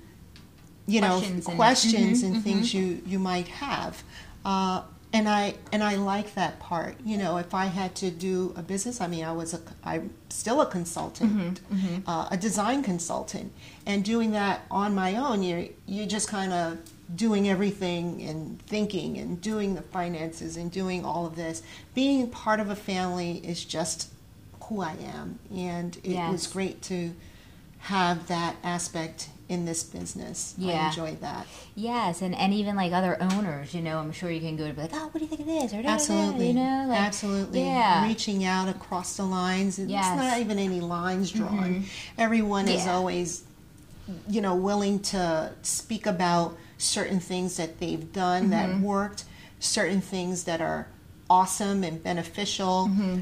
you 0.87 0.99
Questions 1.01 1.45
know, 1.47 1.51
and- 1.51 1.57
questions 1.57 2.21
Mhm, 2.21 2.25
and 2.27 2.35
mhm. 2.37 2.43
things 2.43 2.73
you, 2.73 3.01
you 3.05 3.17
might 3.19 3.47
have. 3.47 4.03
Uh, 4.45 4.81
and 5.13 5.27
I 5.27 5.55
and 5.73 5.83
I 5.83 5.95
like 5.95 6.35
that 6.35 6.59
part. 6.61 6.95
You 7.03 7.17
know, 7.17 7.35
if 7.35 7.53
I 7.53 7.65
had 7.65 7.95
to 7.95 8.09
do 8.09 8.53
a 8.55 8.61
business, 8.61 9.01
I 9.01 9.07
mean, 9.07 9.25
I 9.25 9.33
was 9.33 9.53
a 9.53 9.59
I'm 9.83 10.11
still 10.29 10.61
a 10.61 10.65
consultant, 10.65 11.59
Mm-hmm, 11.69 12.09
Uh, 12.09 12.27
a 12.31 12.37
design 12.37 12.81
consultant, 12.81 13.51
and 13.85 14.05
doing 14.05 14.31
that 14.31 14.61
on 14.71 14.95
my 14.95 15.17
own, 15.17 15.43
you 15.43 15.73
you 15.85 16.05
just 16.05 16.29
kind 16.29 16.53
of 16.53 16.77
doing 17.15 17.49
everything 17.49 18.21
and 18.21 18.61
thinking 18.63 19.17
and 19.17 19.41
doing 19.41 19.75
the 19.75 19.81
finances 19.81 20.55
and 20.57 20.71
doing 20.71 21.03
all 21.05 21.25
of 21.25 21.35
this. 21.35 21.61
Being 21.93 22.29
part 22.29 22.59
of 22.59 22.69
a 22.69 22.75
family 22.75 23.37
is 23.45 23.63
just 23.65 24.09
who 24.63 24.81
I 24.81 24.93
am, 25.03 25.39
and 25.53 25.97
it 26.03 26.15
was 26.31 26.47
great 26.47 26.81
to 26.83 27.11
have 27.79 28.27
that 28.27 28.55
aspect 28.63 29.27
in 29.49 29.65
this 29.65 29.83
business. 29.83 30.55
I 30.63 30.87
enjoyed 30.87 31.19
that. 31.21 31.45
Yes, 31.75 32.21
and, 32.21 32.33
and 32.35 32.53
even 32.53 32.77
like 32.77 32.93
other 32.93 33.17
owners, 33.21 33.73
you 33.73 33.81
know, 33.81 33.97
I'm 33.97 34.13
sure 34.13 34.31
you 34.31 34.39
can 34.39 34.55
go 34.55 34.65
to 34.67 34.73
be 34.73 34.81
like, 34.83 34.91
oh, 34.93 35.07
what 35.07 35.15
do 35.15 35.21
you 35.21 35.27
think 35.27 35.41
of 35.41 35.47
this? 35.47 35.73
Or 35.73 35.81
Absolutely. 35.85 36.47
you 36.47 36.53
know, 36.53 36.85
like, 36.87 36.99
Absolutely. 36.99 37.63
yeah. 37.65 38.07
Reaching 38.07 38.45
out 38.45 38.69
across 38.69 39.17
the 39.17 39.23
lines. 39.23 39.77
It's 39.77 39.91
Yes. 39.91 40.15
not 40.15 40.39
even 40.39 40.57
any 40.57 40.79
lines 40.79 41.31
drawn. 41.31 41.81
Mhm. 41.81 41.83
Everyone 42.17 42.69
is 42.69 42.87
always, 42.87 43.43
you 44.29 44.39
know, 44.39 44.55
willing 44.55 44.99
to 44.99 45.51
speak 45.63 46.05
about 46.05 46.55
certain 46.81 47.19
things 47.19 47.57
that 47.57 47.79
they've 47.79 48.11
done 48.11 48.49
that 48.49 48.69
Mm-hmm. 48.69 48.83
worked, 48.83 49.25
certain 49.59 50.01
things 50.01 50.43
that 50.45 50.61
are 50.61 50.87
awesome 51.29 51.83
and 51.83 52.03
beneficial. 52.03 52.87
Mm-hmm. 52.89 53.19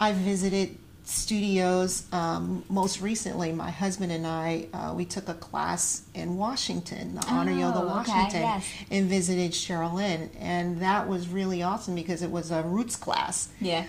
I 0.00 0.12
visited 0.12 0.76
studios. 1.04 2.04
Um, 2.12 2.64
most 2.68 3.00
recently, 3.00 3.52
my 3.52 3.70
husband 3.70 4.10
and 4.12 4.26
I, 4.26 4.68
uh, 4.72 4.94
we 4.96 5.04
took 5.04 5.28
a 5.28 5.34
class 5.34 6.02
in 6.14 6.36
Washington, 6.36 7.14
the 7.16 7.26
Honor 7.26 7.52
Oh, 7.52 7.58
Yoga 7.58 7.78
okay, 7.78 7.86
Washington, 7.86 8.40
yes. 8.42 8.66
and 8.90 9.08
visited 9.08 9.52
Cheryl 9.52 9.92
Lynn. 9.94 10.30
And 10.38 10.80
that 10.80 11.08
was 11.08 11.28
really 11.28 11.62
awesome 11.62 11.94
because 11.94 12.22
it 12.22 12.30
was 12.30 12.50
a 12.50 12.62
roots 12.62 12.96
class. 12.96 13.48
Yeah. 13.60 13.84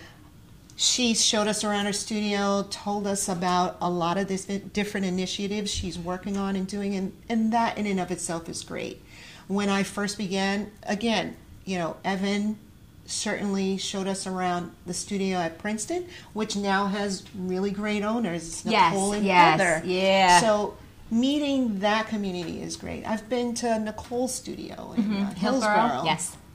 She 0.77 1.13
showed 1.13 1.47
us 1.47 1.63
around 1.63 1.85
her 1.85 1.93
studio, 1.93 2.65
told 2.69 3.07
us 3.07 3.29
about 3.29 3.77
a 3.81 3.89
lot 3.89 4.17
of 4.17 4.27
this 4.27 4.45
different 4.45 5.05
initiatives 5.05 5.71
she's 5.71 5.97
working 5.97 6.35
on 6.37 6.55
and 6.57 6.67
doing, 6.67 6.95
and, 6.95 7.13
and 7.29 7.53
that 7.53 7.77
in 7.77 7.85
and 7.85 7.99
of 7.99 8.11
itself 8.11 8.49
is 8.49 8.61
great. 8.63 9.01
When 9.47 9.69
I 9.69 9.83
first 9.83 10.17
began, 10.17 10.71
again, 10.83 11.37
you 11.63 11.77
know, 11.77 11.95
Evan 12.03 12.57
certainly 13.05 13.77
showed 13.77 14.07
us 14.07 14.27
around 14.27 14.71
the 14.85 14.93
studio 14.93 15.37
at 15.37 15.59
Princeton, 15.59 16.07
which 16.33 16.55
now 16.57 16.87
has 16.87 17.23
really 17.35 17.71
great 17.71 18.03
owners. 18.03 18.45
It's 18.47 18.65
Yes, 18.65 18.93
Nicole 18.93 19.13
and 19.13 19.25
yes, 19.25 19.59
Heather. 19.61 19.87
yeah. 19.87 20.41
So 20.41 20.75
meeting 21.11 21.79
that 21.79 22.07
community 22.07 22.61
is 22.61 22.75
great. 22.75 23.05
I've 23.05 23.29
been 23.29 23.53
to 23.55 23.79
Nicole's 23.79 24.33
studio 24.35 24.93
in 24.97 25.03
uh, 25.03 25.15
Mm-hmm. 25.29 25.35
Hillsborough, 25.35 26.01
Hillsborough. 26.03 26.03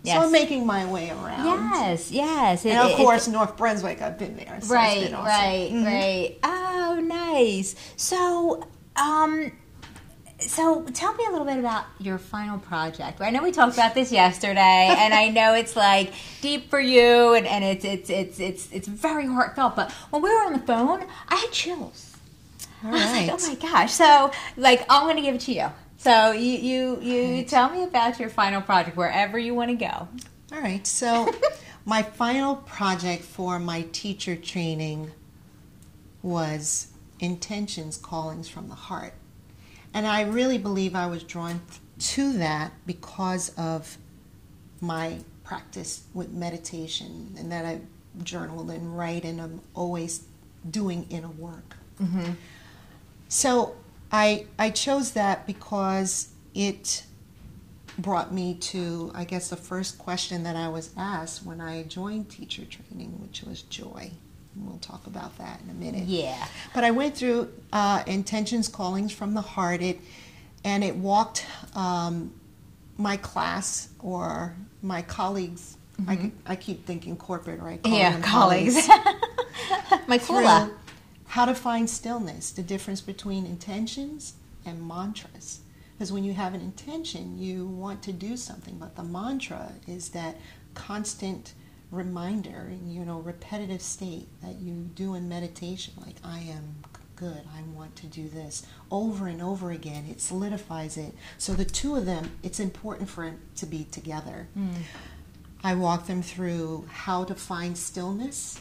Yes, 0.03 0.17
So. 0.19 0.25
I'm 0.27 0.33
making 0.33 0.67
my 0.67 0.85
way 0.87 1.11
around. 1.11 1.45
Yes, 1.47 2.11
yes. 2.11 2.65
It- 2.65 2.71
And 2.71 2.79
of 2.81 2.91
it- 2.93 2.97
course, 2.97 3.29
North 3.29 3.57
Brunswick, 3.57 4.01
I've 4.03 4.19
been 4.19 4.37
there. 4.37 4.59
So 4.61 4.75
right, 4.75 5.13
awesome. 5.13 5.25
right, 5.25 5.71
Mhm. 5.73 5.87
right. 5.87 6.39
Oh, 6.45 7.01
nice. 7.03 7.75
So, 7.97 8.63
um, 8.97 9.53
so 10.39 10.83
tell 10.95 11.13
me 11.15 11.25
a 11.27 11.31
little 11.31 11.47
bit 11.47 11.59
about 11.59 11.85
your 11.99 12.17
final 12.19 12.59
project. 12.59 13.21
I 13.21 13.29
know 13.31 13.43
we 13.43 13.53
talked 13.53 13.75
about 13.75 13.95
this 13.95 14.11
yesterday, 14.11 14.95
and 14.99 15.13
I 15.13 15.29
know 15.29 15.55
it's 15.55 15.77
like 15.77 16.13
deep 16.41 16.71
for 16.71 16.81
you, 16.81 17.35
and, 17.35 17.47
and 17.47 17.63
it's 17.65 17.85
it's 17.85 18.09
it's 18.11 18.41
it's 18.41 18.69
it's 18.73 18.89
very 18.89 19.27
heartfelt. 19.27 19.77
But 19.77 19.93
when 20.11 20.23
we 20.23 20.31
were 20.31 20.43
on 20.45 20.53
the 20.55 20.59
phone, 20.61 21.05
I 21.29 21.37
had 21.37 21.53
chills. 21.53 22.07
All 22.83 22.89
I 22.89 22.93
was 22.93 23.03
right. 23.03 23.29
like, 23.29 23.41
oh 23.43 23.49
my 23.49 23.55
gosh! 23.57 23.93
So, 23.93 24.31
like, 24.57 24.87
I'm 24.89 25.03
going 25.05 25.17
to 25.17 25.23
give 25.23 25.35
it 25.35 25.43
to 25.43 25.53
you. 25.53 25.67
So, 26.01 26.33
you 26.33 26.57
you 26.57 27.01
you 27.03 27.45
tell 27.45 27.69
me 27.69 27.83
about 27.83 28.19
your 28.19 28.31
final 28.31 28.63
project, 28.63 28.97
wherever 28.97 29.39
you 29.39 29.55
want 29.55 29.69
to 29.69 29.77
go. 29.77 30.09
All 30.51 30.63
right. 30.63 30.87
So, 30.87 31.31
my 31.85 32.03
final 32.03 32.57
project 32.57 33.23
for 33.23 33.59
my 33.59 33.83
teacher 33.93 34.35
training 34.35 35.11
was 36.23 36.87
intentions, 37.19 37.99
callings 37.99 38.49
from 38.49 38.71
the 38.71 38.75
heart. 38.75 39.13
And 39.93 40.07
I 40.07 40.23
really 40.23 40.57
believe 40.57 40.95
I 40.95 41.07
was 41.07 41.23
drawn 41.23 41.61
to 41.99 42.33
that 42.39 42.73
because 42.87 43.51
of 43.59 43.99
my 44.81 45.19
practice 45.45 46.05
with 46.15 46.33
meditation 46.33 47.35
and 47.39 47.53
that 47.53 47.67
I 47.67 47.81
journal 48.23 48.71
and 48.71 48.97
write 48.97 49.25
and 49.25 49.39
I'm 49.39 49.61
always 49.75 50.25
doing 50.71 51.07
inner 51.11 51.29
work. 51.29 51.77
Mm-hmm. 52.01 52.33
So 53.29 53.77
I 54.13 54.47
I 54.59 54.71
chose 54.71 55.13
that 55.13 55.47
because 55.47 56.29
it 56.55 57.05
brought 57.99 58.33
me 58.33 58.55
to 58.55 59.13
I 59.15 59.25
guess 59.25 59.51
the 59.51 59.57
first 59.57 59.99
question 59.99 60.43
that 60.45 60.57
I 60.57 60.69
was 60.69 60.91
asked 60.97 61.45
when 61.45 61.61
I 61.61 61.83
joined 61.85 62.31
teacher 62.31 62.65
training, 62.65 63.21
which 63.21 63.43
was 63.43 63.63
joy. 63.63 64.11
And 64.55 64.67
we'll 64.67 64.79
talk 64.79 65.07
about 65.07 65.39
that 65.39 65.61
in 65.63 65.71
a 65.71 65.75
minute. 65.75 66.09
Yeah. 66.09 66.45
But 66.75 66.83
I 66.83 66.91
went 66.91 67.17
through 67.17 67.53
uh, 67.73 68.03
intentions, 68.07 68.69
callings 68.69 69.13
from 69.13 69.35
the 69.35 69.41
heart. 69.41 69.81
It 69.81 70.01
and 70.65 70.83
it 70.83 70.97
walked 70.97 71.47
um, 71.75 72.35
my 72.99 73.17
class 73.17 73.89
or 74.01 74.55
my 74.83 75.03
colleagues. 75.03 75.77
I, 76.09 76.33
I 76.47 76.57
keep 76.57 76.87
thinking 76.87 77.17
corporate, 77.17 77.61
right? 77.61 77.83
Calling 77.83 77.99
yeah, 77.99 78.13
them 78.13 78.23
colleagues. 78.23 78.89
My 80.07 80.19
through 80.19 80.39
cooler. 80.39 80.71
How 81.31 81.45
to 81.45 81.55
find 81.55 81.89
stillness, 81.89 82.51
the 82.51 82.63
difference 82.63 83.01
between 83.01 83.47
intentions 83.47 84.35
and 84.65 84.87
mantras. 84.87 85.61
Because 85.93 86.13
when 86.13 86.25
you 86.25 86.33
have 86.35 86.55
an 86.55 86.61
intention, 86.61 87.39
you 87.39 87.67
want 87.67 88.03
to 88.03 88.13
do 88.13 88.37
something, 88.37 88.79
but 88.79 88.97
the 88.97 89.03
mantra 89.03 89.73
is 89.87 90.11
that 90.11 90.37
constant 90.75 91.55
reminder 91.91 92.69
and 92.69 92.93
you 92.93 93.05
know 93.05 93.19
repetitive 93.19 93.83
state 93.83 94.29
that 94.41 94.61
you 94.61 94.89
do 94.95 95.15
in 95.17 95.29
meditation 95.29 95.93
like 96.07 96.15
i 96.23 96.39
am 96.39 96.77
good 97.17 97.43
i 97.53 97.61
want 97.77 97.97
to 97.97 98.07
do 98.07 98.29
this 98.29 98.65
over 98.91 99.27
and 99.27 99.41
over 99.43 99.71
again. 99.71 100.07
It 100.11 100.21
solidifies 100.21 100.97
it. 100.97 101.15
So 101.39 101.53
the 101.53 101.65
two 101.65 101.97
of 101.97 102.07
them 102.07 102.33
it's 102.43 102.61
important 102.61 103.09
for 103.09 103.25
it 103.25 103.35
to 103.57 103.67
be 103.67 103.85
together. 103.91 104.49
Hmm. 104.55 104.71
I 105.63 105.75
walk 105.75 106.07
them 106.07 106.23
through 106.23 106.87
how 106.91 107.25
to 107.25 107.35
find 107.35 107.77
stillness, 107.77 108.61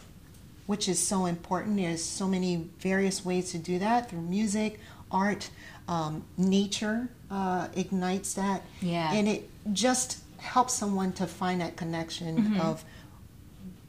which 0.70 0.88
is 0.88 1.00
so 1.00 1.26
important. 1.26 1.78
There's 1.78 2.04
so 2.04 2.28
many 2.28 2.70
various 2.78 3.26
ways 3.26 3.50
to 3.54 3.58
do 3.58 3.80
that 3.80 4.08
through 4.08 4.22
music, 4.22 4.80
art, 5.12 5.50
um, 5.88 6.24
nature 6.38 7.10
uh, 7.32 7.70
ignites 7.76 8.36
that, 8.36 8.62
Yeah. 8.80 9.12
and 9.12 9.28
it 9.28 9.50
just 9.74 10.20
helps 10.38 10.76
someone 10.76 11.12
to 11.14 11.26
find 11.26 11.60
that 11.62 11.76
connection 11.76 12.60
of 12.62 12.84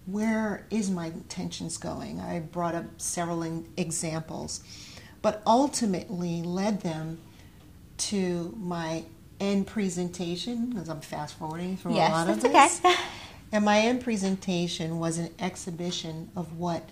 where 0.07 0.64
is 0.71 0.90
my 0.90 1.09
intentions 1.09 1.77
going. 1.77 2.19
I 2.19 2.38
brought 2.40 2.75
up 2.75 2.87
several 2.97 3.43
in- 3.43 3.66
examples, 3.77 4.62
but 5.21 5.43
ultimately 5.47 6.43
led 6.43 6.81
them 6.81 7.19
to 7.99 8.55
my 8.59 9.05
end 9.38 9.66
presentation 9.66 10.71
because 10.71 10.88
I'm 10.88 11.03
fast 11.03 11.38
forwarding 11.38 11.77
through 11.77 11.95
Yes, 11.97 12.09
a 12.09 12.12
lot 12.14 12.31
of 12.31 12.40
that's 12.40 12.79
this. 12.81 12.90
okay. 12.93 12.99
And 13.52 13.64
my 13.64 13.80
end 13.80 14.02
presentation 14.02 14.98
was 14.98 15.18
an 15.18 15.30
exhibition 15.38 16.30
of 16.36 16.56
what 16.58 16.90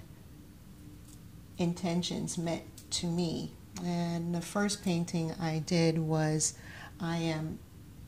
intentions 1.56 2.36
meant 2.36 2.64
to 2.90 3.06
me. 3.06 3.52
And 3.84 4.34
the 4.34 4.40
first 4.40 4.82
painting 4.82 5.32
I 5.40 5.60
did 5.64 5.98
was 5.98 6.54
I 7.00 7.18
am 7.18 7.60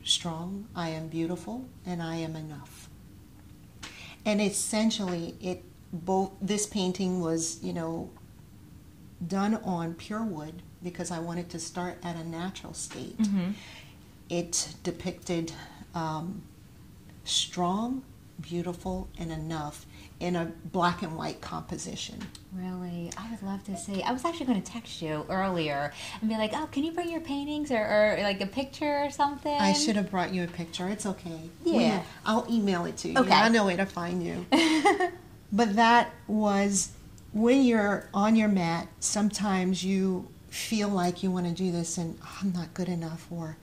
strong, 0.02 0.66
I 0.74 0.88
am 0.90 1.08
beautiful, 1.08 1.68
and 1.86 2.02
I 2.02 2.16
am 2.16 2.34
enough. 2.34 2.88
And 4.24 4.40
essentially, 4.40 5.36
it 5.40 5.62
both 5.92 6.30
this 6.40 6.66
painting 6.66 7.20
was, 7.20 7.62
you 7.62 7.72
know, 7.72 8.10
done 9.26 9.56
on 9.56 9.94
pure 9.94 10.22
wood 10.24 10.62
because 10.82 11.10
I 11.10 11.18
wanted 11.18 11.50
to 11.50 11.58
start 11.58 11.98
at 12.02 12.16
a 12.16 12.24
natural 12.24 12.74
state. 12.74 13.16
It 14.28 14.74
depicted 14.82 15.52
um, 15.94 16.42
strong, 17.24 18.02
beautiful, 18.40 19.08
and 19.18 19.30
enough 19.30 19.86
in 20.20 20.36
a 20.36 20.44
black 20.72 21.02
and 21.02 21.16
white 21.16 21.40
composition. 21.40 22.18
Really, 22.52 23.10
I 23.16 23.30
would 23.30 23.42
love 23.42 23.64
to 23.64 23.76
see. 23.76 24.02
I 24.02 24.12
was 24.12 24.24
actually 24.24 24.46
going 24.46 24.62
to 24.62 24.72
text 24.72 25.00
you 25.00 25.24
earlier 25.28 25.92
and 26.20 26.28
be 26.28 26.36
like, 26.36 26.52
"Oh, 26.54 26.68
can 26.70 26.84
you 26.84 26.92
bring 26.92 27.10
your 27.10 27.20
paintings 27.20 27.70
or, 27.70 27.78
or 27.78 28.18
like 28.22 28.40
a 28.40 28.46
picture 28.46 29.04
or 29.04 29.10
something?" 29.10 29.56
I 29.58 29.72
should 29.72 29.96
have 29.96 30.10
brought 30.10 30.32
you 30.32 30.44
a 30.44 30.46
picture. 30.46 30.88
It's 30.88 31.06
okay. 31.06 31.40
Yeah. 31.64 32.02
I'll 32.26 32.46
email 32.50 32.84
it 32.84 32.96
to 32.98 33.08
you. 33.08 33.18
Okay. 33.18 33.32
I 33.32 33.48
know 33.48 33.64
where 33.64 33.76
to 33.76 33.86
find 33.86 34.22
you. 34.22 34.46
but 35.52 35.76
that 35.76 36.12
was 36.26 36.90
when 37.32 37.62
you're 37.62 38.08
on 38.12 38.36
your 38.36 38.48
mat, 38.48 38.88
sometimes 38.98 39.84
you 39.84 40.28
feel 40.48 40.88
like 40.88 41.22
you 41.22 41.30
want 41.30 41.46
to 41.46 41.52
do 41.52 41.70
this 41.70 41.96
and 41.96 42.18
"Oh, 42.22 42.38
I'm 42.42 42.52
not 42.52 42.74
good 42.74 42.88
enough 42.88 43.26
or 43.30 43.56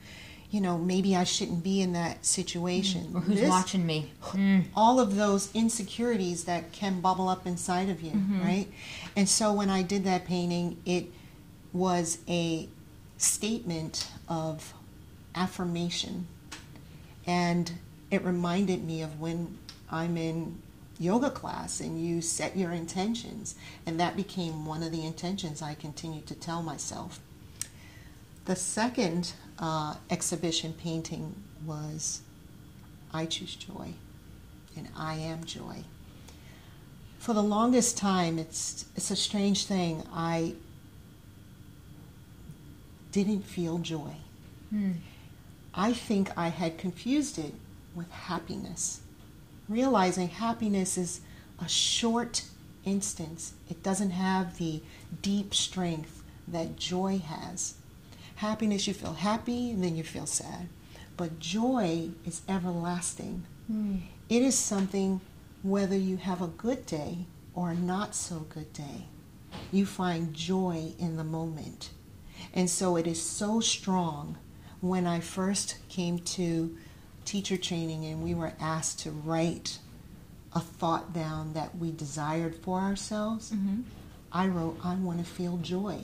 you 0.50 0.62
know, 0.62 0.78
maybe 0.78 1.16
I 1.16 1.26
shouldn't 1.26 1.64
be 1.64 1.82
in 1.82 1.94
that 1.94 2.26
situation. 2.26 3.08
Mm. 3.08 3.16
Or 3.16 3.20
who's 3.22 3.40
This- 3.42 3.50
watching 3.50 3.86
me? 3.86 4.12
Mm. 4.32 4.66
all 4.76 5.00
of 5.00 5.16
those 5.16 5.50
insecurities 5.54 6.46
that 6.46 6.72
can 6.72 7.02
bubble 7.02 7.28
up 7.28 7.46
inside 7.46 7.90
of 7.90 8.02
you, 8.02 8.12
mm-hmm. 8.12 8.42
right? 8.42 8.72
And 9.16 9.28
so 9.28 9.52
when 9.52 9.70
I 9.70 9.82
did 9.82 10.04
that 10.06 10.26
painting, 10.26 10.78
it 10.86 11.12
was 11.74 12.20
a 12.28 12.70
statement 13.18 14.10
of 14.30 14.74
affirmation. 15.36 16.28
And 17.26 17.74
it 18.10 18.24
reminded 18.24 18.86
me 18.86 19.02
of 19.02 19.20
when 19.20 19.58
I'm 19.92 20.18
in 20.18 20.62
yoga 21.00 21.30
class 21.30 21.80
and 21.80 22.02
you 22.02 22.22
set 22.22 22.58
your 22.58 22.72
intentions. 22.72 23.56
And 23.86 24.00
that 24.00 24.16
became 24.16 24.66
one 24.66 24.82
of 24.82 24.92
the 24.92 25.06
intentions 25.06 25.62
I 25.62 25.74
continued 25.74 26.26
to 26.28 26.36
tell 26.36 26.64
myself. 26.64 27.20
The 28.46 28.56
second 28.56 29.34
uh, 29.60 29.96
exhibition 30.10 30.74
painting 30.74 31.36
was 31.65 32.22
I 33.13 33.26
Choose 33.26 33.56
Joy 33.56 33.93
and 34.76 34.88
I 34.96 35.15
Am 35.15 35.43
Joy. 35.43 35.84
For 37.20 37.34
the 37.34 37.43
longest 37.43 37.98
time, 37.98 38.38
it's, 38.39 38.86
it's 38.96 39.12
a 39.12 39.15
strange 39.15 39.65
thing. 39.65 40.04
I 40.13 40.54
didn't 43.12 43.41
feel 43.41 43.80
joy. 43.80 44.13
I 45.74 45.93
think 45.93 46.30
I 46.38 46.50
had 46.50 46.78
confused 46.78 47.38
it 47.39 47.54
with 47.96 48.10
happiness, 48.12 49.02
realizing 49.67 50.28
happiness 50.30 50.98
is 50.98 51.22
a 51.60 51.67
short 51.67 52.43
instance. 52.86 53.54
It 53.70 53.82
doesn't 53.84 54.12
have 54.12 54.58
the 54.58 54.82
deep 55.22 55.56
strength 55.56 56.24
that 56.48 56.78
joy 56.78 57.17
has. 57.20 57.76
Happiness, 58.38 58.88
you 58.88 58.93
feel 58.93 59.13
happy 59.13 59.71
and 59.71 59.84
then 59.84 59.95
you 59.95 60.04
feel 60.04 60.28
sad. 60.28 60.69
But 61.17 61.39
joy 61.39 62.10
is 62.23 62.43
everlasting. 62.47 63.43
Hmm. 63.65 63.95
It 64.30 64.43
is 64.43 64.56
something, 64.56 65.21
whether 65.63 65.97
you 65.97 66.17
have 66.17 66.41
a 66.41 66.47
good 66.47 66.86
day 66.86 67.26
or 67.56 67.71
a 67.71 67.76
not 67.76 68.13
so 68.13 68.45
good 68.50 68.71
day, 68.73 69.08
you 69.71 69.88
find 69.88 70.36
joy 70.36 70.93
in 71.00 71.17
the 71.17 71.23
moment. 71.23 71.89
And 72.54 72.69
so 72.69 72.95
it 72.95 73.08
is 73.08 73.19
so 73.19 73.60
strong. 73.60 74.38
When 74.82 75.08
I 75.08 75.19
first 75.19 75.78
came 75.89 76.19
to 76.19 76.78
teacher 77.26 77.58
training 77.58 78.06
and 78.06 78.23
we 78.23 78.36
were 78.36 78.54
asked 78.60 79.00
to 79.00 79.10
write 79.10 79.80
a 80.54 80.60
thought 80.60 81.12
down 81.12 81.54
that 81.54 81.76
we 81.76 81.91
desired 81.91 82.56
for 82.58 82.80
ourselves, 82.80 83.52
mm-hmm. 83.52 83.82
I 84.32 84.45
wrote, 84.45 84.78
I 84.84 84.93
want 84.93 85.17
to 85.17 85.26
feel 85.26 85.58
joy. 85.58 86.02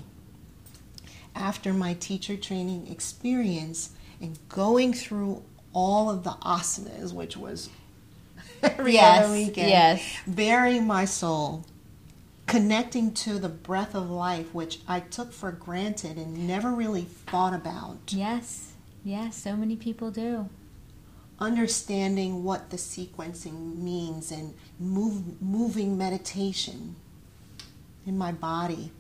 After 1.36 1.74
my 1.74 1.94
teacher 1.96 2.38
training 2.38 2.88
experience 2.88 3.92
and 4.22 4.38
going 4.50 4.94
through 4.94 5.44
all 5.74 6.10
of 6.10 6.24
the 6.24 6.32
asanas, 6.46 7.14
which 7.14 7.36
was 7.38 7.70
every 8.64 8.94
Yes, 8.94 9.26
other 9.26 9.34
weekend, 9.34 9.70
yes. 9.70 10.18
bearing 10.28 10.86
my 10.88 11.06
soul, 11.06 11.66
connecting 12.46 13.14
to 13.14 13.40
the 13.40 13.50
breath 13.50 13.96
of 13.96 14.10
life, 14.10 14.54
which 14.54 14.80
I 14.88 15.00
took 15.02 15.34
for 15.34 15.52
granted 15.52 16.18
and 16.18 16.48
never 16.48 16.72
really 16.72 17.04
thought 17.04 17.54
about, 17.54 17.98
Yes, 18.12 18.74
yes. 19.04 19.36
So 19.38 19.56
many 19.56 19.76
people 19.76 20.12
do. 20.12 20.50
understanding 21.40 22.44
what 22.44 22.70
the 22.70 22.78
sequencing 22.78 23.78
means 23.78 24.32
and 24.32 24.54
move, 24.80 25.42
moving 25.42 25.98
meditation 25.98 26.96
in 28.06 28.18
my 28.18 28.32
body, 28.32 28.92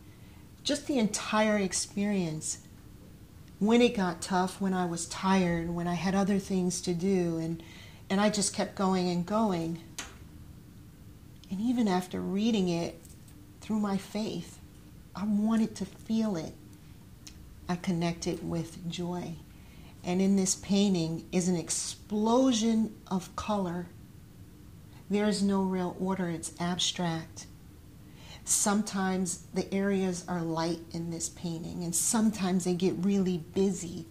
just 0.63 0.87
the 0.87 0.97
entire 0.97 1.57
experience. 1.57 2.59
When 3.59 3.81
it 3.81 3.95
got 3.95 4.21
tough, 4.21 4.59
when 4.59 4.73
I 4.73 4.85
was 4.85 5.05
tired, 5.07 5.69
when 5.69 5.87
I 5.87 5.93
had 5.93 6.15
other 6.15 6.39
things 6.39 6.81
to 6.81 6.93
do, 6.93 7.37
and, 7.37 7.61
and 8.09 8.19
I 8.19 8.29
just 8.29 8.53
kept 8.53 8.75
going 8.75 9.09
and 9.09 9.25
going. 9.25 9.79
And 11.49 11.61
even 11.61 11.87
after 11.87 12.19
reading 12.19 12.69
it 12.69 12.99
through 13.61 13.79
my 13.79 13.97
faith, 13.97 14.59
I 15.15 15.25
wanted 15.25 15.75
to 15.75 15.85
feel 15.85 16.35
it. 16.35 16.53
I 17.69 17.75
connected 17.75 18.47
with 18.47 18.89
joy. 18.89 19.35
And 20.03 20.21
in 20.21 20.35
this 20.35 20.55
painting 20.55 21.25
is 21.31 21.47
an 21.47 21.55
explosion 21.55 22.93
of 23.07 23.33
color. 23.35 23.87
There 25.09 25.27
is 25.27 25.41
no 25.41 25.61
real 25.61 25.95
order, 25.99 26.29
it's 26.29 26.51
abstract. 26.59 27.45
Sometimes 28.45 29.43
the 29.53 29.73
areas 29.73 30.25
are 30.27 30.41
light 30.41 30.79
in 30.91 31.09
this 31.09 31.29
painting, 31.29 31.83
and 31.83 31.95
sometimes 31.95 32.65
they 32.65 32.73
get 32.73 32.93
really 32.99 33.37
busy. 33.37 34.05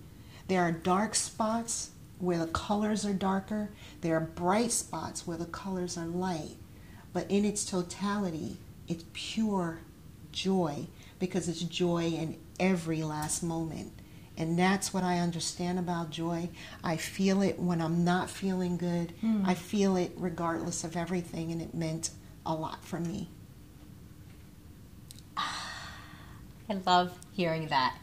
There 0.49 0.62
are 0.62 0.73
dark 0.73 1.14
spots 1.14 1.90
where 2.18 2.38
the 2.38 2.47
colors 2.47 3.05
are 3.05 3.12
darker, 3.12 3.71
there 4.01 4.16
are 4.16 4.21
bright 4.21 4.71
spots 4.71 5.27
where 5.27 5.37
the 5.37 5.45
colors 5.45 5.99
are 5.99 6.07
light. 6.07 6.57
But 7.12 7.31
in 7.31 7.45
its 7.45 7.64
totality, 7.64 8.59
it's 8.88 9.05
pure 9.12 9.81
joy 10.31 10.87
because 11.18 11.49
it's 11.49 11.61
joy 11.61 12.05
in 12.07 12.38
every 12.59 13.03
last 13.03 13.42
moment. 13.42 13.92
And 14.37 14.59
that's 14.59 14.95
what 14.95 15.03
I 15.03 15.18
understand 15.18 15.79
about 15.79 16.11
joy. 16.11 16.49
I 16.83 16.97
feel 16.97 17.42
it 17.42 17.59
when 17.59 17.83
I'm 17.83 18.03
not 18.03 18.31
feeling 18.31 18.79
good. 18.79 19.12
Hmm. 19.21 19.45
I 19.45 19.55
feel 19.55 19.97
it 19.97 20.12
regardless 20.16 20.85
of 20.85 20.97
everything, 20.97 21.53
and 21.53 21.61
it 21.61 21.75
meant 21.75 22.11
a 22.47 22.55
lot 22.55 22.85
for 22.85 22.99
me. 22.99 23.29
I 26.72 26.90
love 26.90 27.18
hearing 27.32 27.66
that. 27.68 27.96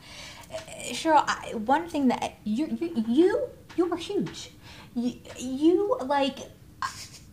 Cheryl, 0.91 1.23
I, 1.27 1.53
one 1.55 1.87
thing 1.89 2.07
that 2.09 2.35
you 2.43 2.67
you 2.79 3.03
you 3.07 3.47
you 3.75 3.85
were 3.85 3.97
huge. 3.97 4.51
You, 4.95 5.13
you 5.37 5.97
like, 6.03 6.39
I, 6.81 6.89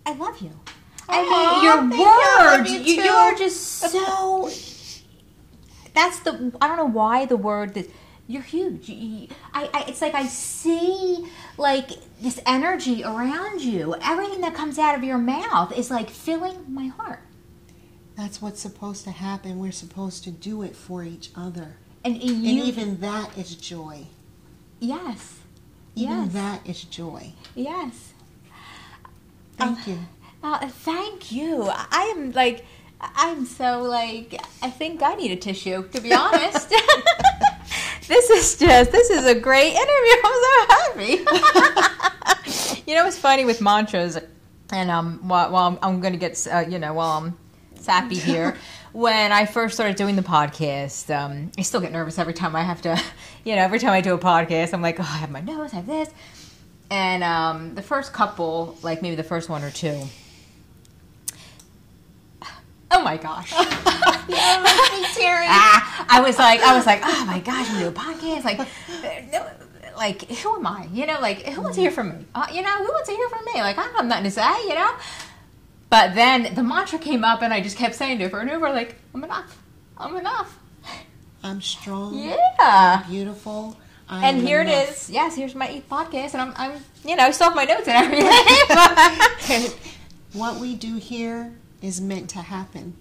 I 0.07 0.15
love 0.15 0.41
you. 0.41 0.51
I 1.09 1.23
mean, 1.23 1.65
your 1.65 1.99
you. 1.99 2.05
Words. 2.07 2.71
you 2.71 2.81
You, 2.97 3.03
you're 3.03 3.37
just 3.37 3.61
so. 3.93 4.51
That's 5.95 6.19
the. 6.21 6.53
I 6.61 6.69
don't 6.69 6.77
know 6.77 6.85
why 6.85 7.25
the 7.27 7.37
word 7.37 7.75
that 7.75 7.89
you're 8.27 8.43
huge. 8.43 8.89
You- 8.89 8.97
you- 8.97 9.29
I, 9.55 9.71
I. 9.73 9.85
It's 9.89 10.03
like 10.03 10.15
I 10.15 10.27
see 10.27 11.27
like 11.59 11.89
this 12.21 12.39
energy 12.47 13.03
around 13.05 13.63
you. 13.63 13.95
Everything 14.03 14.43
that 14.43 14.55
comes 14.55 14.79
out 14.79 14.95
of 14.95 15.03
your 15.05 15.19
mouth 15.19 15.77
is 15.77 15.91
like 15.91 16.11
filling 16.11 16.65
my 16.73 16.89
heart. 16.89 17.21
That's 18.17 18.41
what's 18.41 18.61
supposed 18.61 19.05
to 19.05 19.11
happen. 19.11 19.59
We're 19.59 19.73
supposed 19.73 20.25
to 20.25 20.31
do 20.31 20.63
it 20.63 20.75
for 20.75 21.03
each 21.05 21.31
other. 21.37 21.77
And 22.05 22.23
you. 22.23 22.33
and 22.33 22.45
even 22.69 23.01
that 23.01 23.37
is 23.37 23.55
joy. 23.55 24.07
yes. 24.81 25.41
Even 25.95 26.25
Yes. 26.25 26.33
that 26.35 26.67
is 26.69 26.85
joy. 26.85 27.33
Yes. 27.55 28.13
Thank 29.57 29.87
you. 29.87 29.99
Uh, 30.43 30.69
thank 30.69 31.33
you. 31.33 31.71
I 31.73 32.13
am 32.15 32.33
like, 32.33 32.67
I'm 33.01 33.47
so 33.47 33.81
like, 33.83 34.39
I 34.63 34.69
think 34.69 35.03
I 35.03 35.15
need 35.15 35.31
a 35.31 35.37
tissue, 35.37 35.89
to 35.89 36.01
be 36.01 36.13
honest. 36.13 36.69
this 38.09 38.29
is 38.31 38.59
just, 38.59 38.93
this 38.93 39.09
is 39.09 39.25
a 39.25 39.35
great 39.35 39.73
interview. 39.73 40.17
I'm 40.25 40.35
so 40.45 40.67
happy. 40.69 41.13
you 42.87 42.95
know 42.95 43.05
what's 43.05 43.19
funny 43.19 43.47
with 43.47 43.63
mantras, 43.63 44.19
and 44.71 44.91
um, 44.91 45.27
while, 45.27 45.51
while 45.51 45.69
I'm, 45.69 45.79
I'm 45.83 46.01
going 46.03 46.13
to 46.13 46.19
get, 46.19 46.47
uh, 46.53 46.65
you 46.69 46.79
know, 46.79 46.93
while 46.93 47.17
I'm 47.19 47.39
sappy 47.81 48.17
here. 48.17 48.57
When 48.93 49.31
I 49.31 49.45
first 49.45 49.75
started 49.75 49.97
doing 49.97 50.17
the 50.17 50.23
podcast, 50.23 51.15
um, 51.15 51.53
I 51.59 51.61
still 51.61 51.83
get 51.83 51.93
nervous 51.93 52.19
every 52.19 52.33
time 52.33 52.57
I 52.57 52.63
have 52.63 52.81
to, 52.81 52.99
you 53.45 53.55
know, 53.55 53.61
every 53.61 53.79
time 53.79 53.91
I 53.91 54.01
do 54.01 54.15
a 54.15 54.19
podcast, 54.19 54.73
I'm 54.73 54.81
like, 54.81 54.99
oh, 54.99 55.03
I 55.03 55.19
have 55.19 55.31
my 55.31 55.43
nose, 55.43 55.75
I 55.75 55.77
have 55.77 55.87
this. 55.87 56.09
And 56.91 57.23
um, 57.23 57.75
the 57.75 57.83
first 57.83 58.15
couple, 58.15 58.79
like 58.83 59.03
maybe 59.03 59.15
the 59.15 59.23
first 59.23 59.51
one 59.51 59.63
or 59.63 59.71
two, 59.71 60.01
oh 62.91 63.03
my 63.03 63.19
gosh. 63.19 63.53
ah, 65.49 66.07
I 66.09 66.21
was 66.21 66.39
like, 66.39 66.61
I 66.61 66.75
was 66.77 66.87
like, 66.87 67.01
oh 67.05 67.25
my 67.27 67.41
gosh, 67.41 67.69
I'm 67.69 67.79
doing 67.79 67.89
a 67.89 67.93
podcast. 67.93 68.45
Like, 68.45 68.61
uh, 68.61 68.67
no, 69.31 69.47
like, 69.97 70.23
who 70.31 70.57
am 70.57 70.67
I? 70.67 70.89
You 70.93 71.07
know, 71.07 71.21
like, 71.21 71.43
who 71.43 71.63
wants 71.63 71.77
to 71.77 71.83
hear 71.83 71.91
from 71.91 72.11
me? 72.11 72.25
Uh, 72.35 72.47
you 72.53 72.63
know, 72.63 72.77
who 72.79 72.85
wants 72.85 73.09
to 73.09 73.15
hear 73.15 73.29
from 73.29 73.45
me? 73.45 73.61
Like, 73.61 73.79
I 73.79 73.85
don't 73.85 73.97
have 73.97 74.07
nothing 74.07 74.25
to 74.25 74.31
say, 74.31 74.63
you 74.69 74.75
know? 74.75 74.93
But 75.89 76.15
then 76.15 76.55
the 76.55 76.63
mantra 76.63 76.99
came 76.99 77.23
up, 77.25 77.43
and 77.43 77.53
I 77.53 77.61
just 77.61 77.77
kept 77.77 77.95
saying 77.95 78.21
it 78.21 78.25
over 78.25 78.41
and 78.41 78.51
over, 78.51 78.71
like, 78.71 78.97
I'm 79.15 79.23
enough. 79.25 79.57
I'm 79.97 80.17
enough. 80.17 80.59
I'm 81.43 81.63
strong. 81.63 82.19
Yeah. 82.19 83.05
Beautiful. 83.09 83.77
I 84.09 84.29
And 84.29 84.39
here 84.41 84.61
enough. 84.63 84.89
it 84.89 84.91
is. 84.91 85.11
Yes, 85.11 85.37
here's 85.37 85.55
my 85.55 85.69
eighth 85.69 85.89
podcast, 85.89 86.35
and 86.35 86.43
I'm, 86.43 86.53
I'm, 86.57 86.81
you 87.05 87.15
know, 87.17 87.25
I 87.25 87.31
still 87.31 87.49
have 87.49 87.57
my 87.57 87.65
notes 87.65 87.87
and 87.89 88.05
everything. 88.05 89.73
What 90.33 90.61
we 90.61 90.75
do 90.75 90.97
here 90.97 91.55
is 91.81 91.99
meant 92.01 92.29
to 92.31 92.41
happen. 92.41 92.95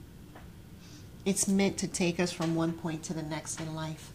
It's 1.26 1.48
meant 1.50 1.78
to 1.80 1.88
take 1.88 2.18
us 2.20 2.32
from 2.32 2.56
one 2.56 2.72
point 2.72 3.04
to 3.06 3.14
the 3.14 3.24
next 3.24 3.60
in 3.60 3.76
life. 3.76 4.12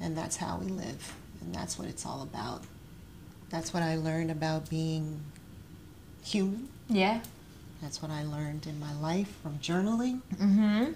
And 0.00 0.16
that's 0.16 0.36
how 0.36 0.58
we 0.58 0.66
live. 0.66 1.14
And 1.40 1.52
that's 1.52 1.78
what 1.78 1.88
it's 1.88 2.06
all 2.06 2.22
about. 2.22 2.62
That's 3.50 3.74
what 3.74 3.82
I 3.82 3.96
learned 3.96 4.30
about 4.30 4.70
being 4.70 5.20
human. 6.22 6.68
yeah. 6.88 7.20
That's 7.84 8.00
what 8.00 8.10
I 8.10 8.24
learned 8.24 8.66
in 8.66 8.80
my 8.80 8.94
life 8.94 9.30
from 9.42 9.58
journaling. 9.58 10.22
Mm-hmm. 10.36 10.92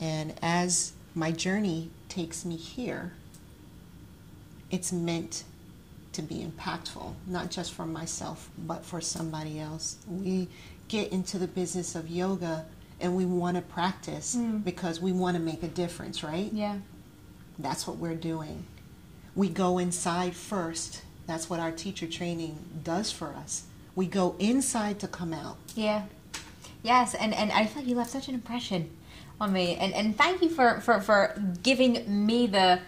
And 0.00 0.34
as 0.40 0.94
my 1.14 1.30
journey 1.30 1.90
takes 2.08 2.46
me 2.46 2.56
here, 2.56 3.12
it's 4.70 4.92
meant 4.92 5.44
to 6.14 6.22
be 6.22 6.36
impactful, 6.36 7.12
not 7.26 7.50
just 7.50 7.74
for 7.74 7.84
myself, 7.84 8.48
but 8.56 8.82
for 8.82 8.98
somebody 8.98 9.60
else. 9.60 9.98
We 10.08 10.48
get 10.88 11.12
into 11.12 11.38
the 11.38 11.46
business 11.46 11.94
of 11.94 12.08
yoga 12.08 12.64
and 12.98 13.14
we 13.14 13.26
want 13.26 13.58
to 13.58 13.62
practice 13.62 14.34
because 14.64 15.02
we 15.02 15.12
want 15.12 15.36
to 15.36 15.42
make 15.42 15.62
a 15.62 15.68
difference, 15.68 16.24
right? 16.24 16.50
Yeah. 16.50 16.78
That's 17.58 17.86
what 17.86 17.98
we're 17.98 18.14
doing. 18.14 18.64
We 19.34 19.50
go 19.50 19.76
inside 19.76 20.34
first. 20.34 21.02
That's 21.26 21.50
what 21.50 21.60
our 21.60 21.72
teacher 21.72 22.06
training 22.06 22.58
does 22.82 23.12
for 23.12 23.34
us. 23.34 23.64
We 23.94 24.06
go 24.06 24.34
inside 24.38 24.98
to 25.00 25.08
come 25.08 25.34
out. 25.34 25.58
Yeah. 25.74 26.04
Yes, 26.82 27.14
and, 27.14 27.32
and 27.34 27.52
I 27.52 27.66
feel 27.66 27.82
like 27.82 27.88
you 27.88 27.96
left 27.96 28.10
such 28.10 28.28
an 28.28 28.34
impression 28.34 28.90
on 29.40 29.52
me. 29.52 29.76
And 29.76 29.92
and 29.94 30.16
thank 30.16 30.42
you 30.42 30.48
for, 30.48 30.80
for, 30.80 31.00
for 31.00 31.34
giving 31.62 32.26
me 32.26 32.46
the 32.46 32.80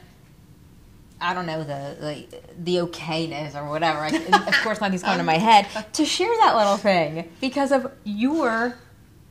I 1.21 1.33
don't 1.33 1.47
know, 1.47 1.63
the 1.65 1.97
like 2.01 2.31
the 2.63 2.77
okayness 2.77 3.55
or 3.55 3.69
whatever. 3.69 4.01
I, 4.01 4.09
of 4.47 4.55
course 4.63 4.81
nothing's 4.81 5.03
coming 5.03 5.19
to 5.19 5.25
my 5.25 5.39
head. 5.39 5.67
To 5.95 6.05
share 6.05 6.29
that 6.41 6.57
little 6.57 6.77
thing 6.77 7.31
because 7.41 7.73
of 7.73 7.91
your 8.05 8.77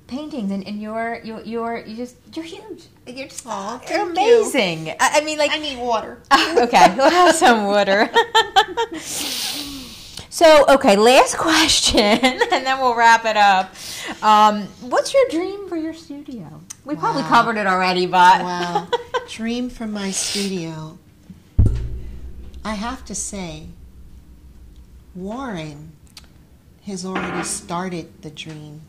paintings 0.07 0.51
and, 0.51 0.67
and 0.67 0.81
your 0.81 1.19
your 1.23 1.41
your 1.41 1.77
you 1.79 1.95
just 1.95 2.15
you're 2.35 2.45
huge. 2.45 2.85
You're 3.05 3.27
just 3.27 3.45
Aw, 3.45 3.73
you're 3.73 4.13
thank 4.13 4.17
you. 4.17 4.41
amazing. 4.41 4.89
I, 4.99 5.19
I 5.19 5.23
mean 5.23 5.37
like 5.37 5.51
I 5.51 5.59
need 5.59 5.77
water. 5.77 6.19
okay, 6.57 6.93
we'll 6.95 7.09
have 7.09 7.35
some 7.35 7.65
water. 7.65 8.09
so, 10.33 10.65
okay, 10.67 10.95
last 10.97 11.37
question, 11.47 11.99
and 12.23 12.41
then 12.65 12.79
we'll 12.79 12.95
wrap 12.95 13.23
it 13.25 13.37
up. 13.37 13.73
Um, 14.23 14.63
what's 14.81 15.13
your 15.13 15.27
dream 15.29 15.69
for 15.69 15.77
your 15.77 15.93
studio? 15.93 16.59
We 16.85 16.95
probably 16.95 17.21
covered 17.23 17.57
it 17.57 17.67
already, 17.67 18.07
but 18.07 18.41
Wow. 18.41 18.87
Dream 19.29 19.69
for 19.69 19.85
my 19.87 20.09
studio. 20.09 20.97
I 22.65 22.73
have 22.73 23.05
to 23.05 23.15
say, 23.15 23.67
Warren 25.15 25.91
has 26.85 27.05
already 27.05 27.43
started 27.43 28.21
the 28.23 28.29
dream 28.31 28.81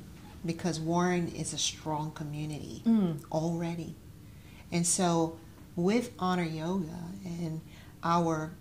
because 0.46 0.80
Warren 0.80 1.28
is 1.28 1.52
a 1.52 1.58
strong 1.58 2.10
community 2.12 2.82
Mm. 2.86 3.20
already. 3.30 3.94
And 4.72 4.86
so, 4.86 5.36
with 5.76 6.10
Honor 6.18 6.42
Yoga 6.44 6.98
and 7.24 7.60
our 8.02 8.52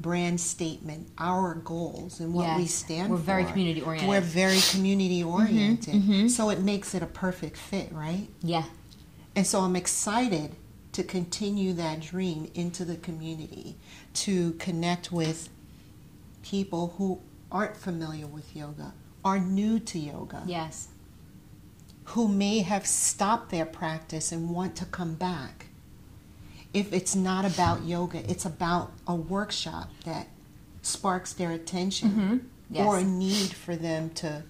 brand 0.00 0.40
statement, 0.40 1.08
our 1.18 1.54
goals, 1.54 2.20
and 2.20 2.34
what 2.34 2.56
we 2.56 2.62
Yes. 2.62 2.74
stand 2.74 3.10
We're 3.10 3.16
for, 3.18 3.22
very 3.22 3.44
community-oriented. 3.44 4.08
We're 4.08 4.20
very 4.20 4.60
community 4.70 5.22
oriented. 5.22 5.94
mhm. 5.94 6.30
So, 6.30 6.50
it 6.50 6.60
makes 6.60 6.94
it 6.94 7.02
a 7.02 7.06
perfect 7.06 7.56
fit, 7.56 7.92
right? 7.92 8.28
yeah, 8.42 8.64
And 9.36 9.46
so 9.46 9.60
I'm 9.62 9.76
excited 9.76 10.56
to 10.92 11.02
continue 11.02 11.72
that 11.74 12.00
dream 12.00 12.50
into 12.54 12.84
the 12.84 12.96
community, 12.96 13.76
to 14.14 14.52
connect 14.54 15.10
with 15.10 15.48
people 16.42 16.94
who 16.98 17.20
aren't 17.50 17.76
familiar 17.76 18.26
with 18.26 18.54
yoga, 18.54 18.92
are 19.24 19.38
new 19.40 19.78
to 19.80 19.98
yoga, 19.98 20.42
yes, 20.46 20.88
who 22.08 22.28
may 22.28 22.58
have 22.60 22.86
stopped 22.86 23.50
their 23.50 23.64
practice 23.66 24.30
and 24.30 24.50
want 24.50 24.76
to 24.76 24.84
come 24.84 25.14
back. 25.14 25.66
If 26.74 26.92
it's 26.92 27.14
not 27.14 27.44
about 27.44 27.84
yoga, 27.84 28.28
it's 28.30 28.44
about 28.44 28.92
a 29.06 29.14
workshop 29.14 29.90
that 30.04 30.26
sparks 30.82 31.32
their 31.32 31.50
attention 31.52 32.10
Mhm. 32.10 32.40
Yes. 32.70 32.86
or 32.86 32.98
a 32.98 33.04
need 33.04 33.52
for 33.52 33.76
them 33.76 34.10
to 34.16 34.42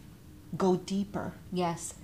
go 0.57 0.77
deeper 0.77 1.35
yes, 1.53 1.95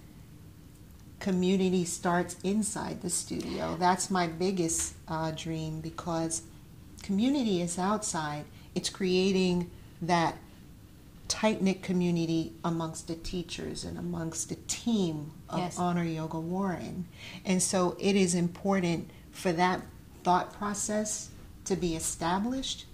community 1.20 1.84
starts 1.84 2.36
inside 2.42 3.02
the 3.02 3.10
studio. 3.10 3.76
That's 3.78 4.10
my 4.10 4.26
biggest 4.26 4.94
uh, 5.08 5.30
dream 5.32 5.80
because 5.80 6.42
community 7.02 7.60
is 7.60 7.78
outside. 7.78 8.44
It's 8.74 8.88
creating 8.90 9.70
that 10.02 10.36
tight 11.28 11.62
knit 11.62 11.82
community 11.82 12.52
amongst 12.64 13.06
the 13.06 13.14
teachers 13.14 13.84
and 13.84 13.98
amongst 13.98 14.48
the 14.48 14.56
team 14.66 15.30
of 15.48 15.58
Yes. 15.60 15.78
Honor 15.78 16.04
Yoga 16.04 16.40
Warren. 16.40 17.06
And 17.44 17.62
so 17.62 17.96
it 18.00 18.16
is 18.16 18.34
important 18.34 19.10
for 19.30 19.52
that 19.52 19.82
thought 20.22 20.52
process 20.52 21.30
to 21.64 21.76
be 21.76 21.94
established. 21.96 22.86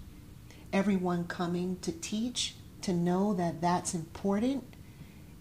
Everyone 0.73 1.25
coming 1.25 1.77
to 1.81 1.91
teach 1.91 2.55
to 2.81 2.93
know 2.93 3.33
that 3.33 3.61
that's 3.61 3.93
important. 3.93 4.63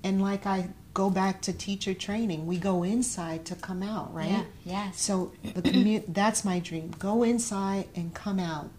And 0.05 0.23
like 0.23 0.47
I 0.47 0.69
go 0.95 1.11
back 1.11 1.43
to 1.43 1.53
teacher 1.53 1.93
training, 1.95 2.47
we 2.47 2.59
go 2.59 2.83
inside 2.83 3.45
to 3.47 3.55
come 3.55 3.83
out, 3.83 4.15
right? 4.15 4.31
yeah, 4.31 4.43
yes, 4.65 5.01
So 5.01 5.33
the 5.43 5.63
commu- 5.63 6.05
that's 6.09 6.45
my 6.45 6.59
dream. 6.61 6.93
Go 6.99 7.23
inside 7.23 7.89
and 7.95 8.15
come 8.15 8.39
out. 8.39 8.71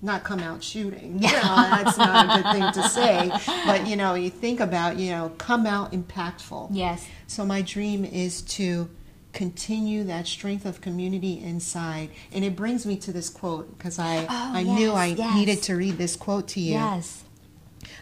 Not 0.00 0.24
come 0.24 0.40
out 0.40 0.62
shooting. 0.62 1.18
Yeah. 1.20 1.30
You 1.36 1.36
know, 1.36 1.82
that's 1.84 1.98
not 1.98 2.38
a 2.38 2.42
good 2.42 2.52
thing 2.52 2.82
to 2.82 2.88
say. 2.88 3.30
But 3.66 3.86
you 3.88 3.96
know, 3.96 4.14
you 4.14 4.30
think 4.30 4.60
about, 4.60 4.96
you 4.98 5.10
know, 5.10 5.32
come 5.38 5.66
out 5.66 5.92
impactful. 5.92 6.68
yes, 6.70 7.06
So 7.26 7.44
my 7.44 7.62
dream 7.62 8.04
is 8.04 8.42
to 8.42 8.88
continue 9.36 10.02
that 10.04 10.26
strength 10.26 10.64
of 10.64 10.80
community 10.80 11.38
inside. 11.42 12.08
And 12.32 12.44
it 12.44 12.56
brings 12.56 12.86
me 12.86 12.96
to 12.96 13.12
this 13.12 13.28
quote 13.28 13.76
because 13.76 13.98
I 13.98 14.22
Oh, 14.24 14.26
I 14.30 14.62
knew 14.62 14.92
I 14.92 15.06
yes. 15.06 15.34
needed 15.34 15.62
to 15.64 15.76
read 15.76 15.98
this 15.98 16.16
quote 16.16 16.48
to 16.48 16.60
you. 16.60 16.72
yes, 16.72 17.22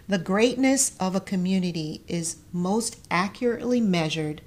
The 0.09 0.19
greatness 0.19 0.97
of 1.01 1.15
a 1.17 1.21
community 1.21 2.03
is 2.07 2.37
most 2.53 2.99
accurately 3.11 3.81
measured 3.81 4.43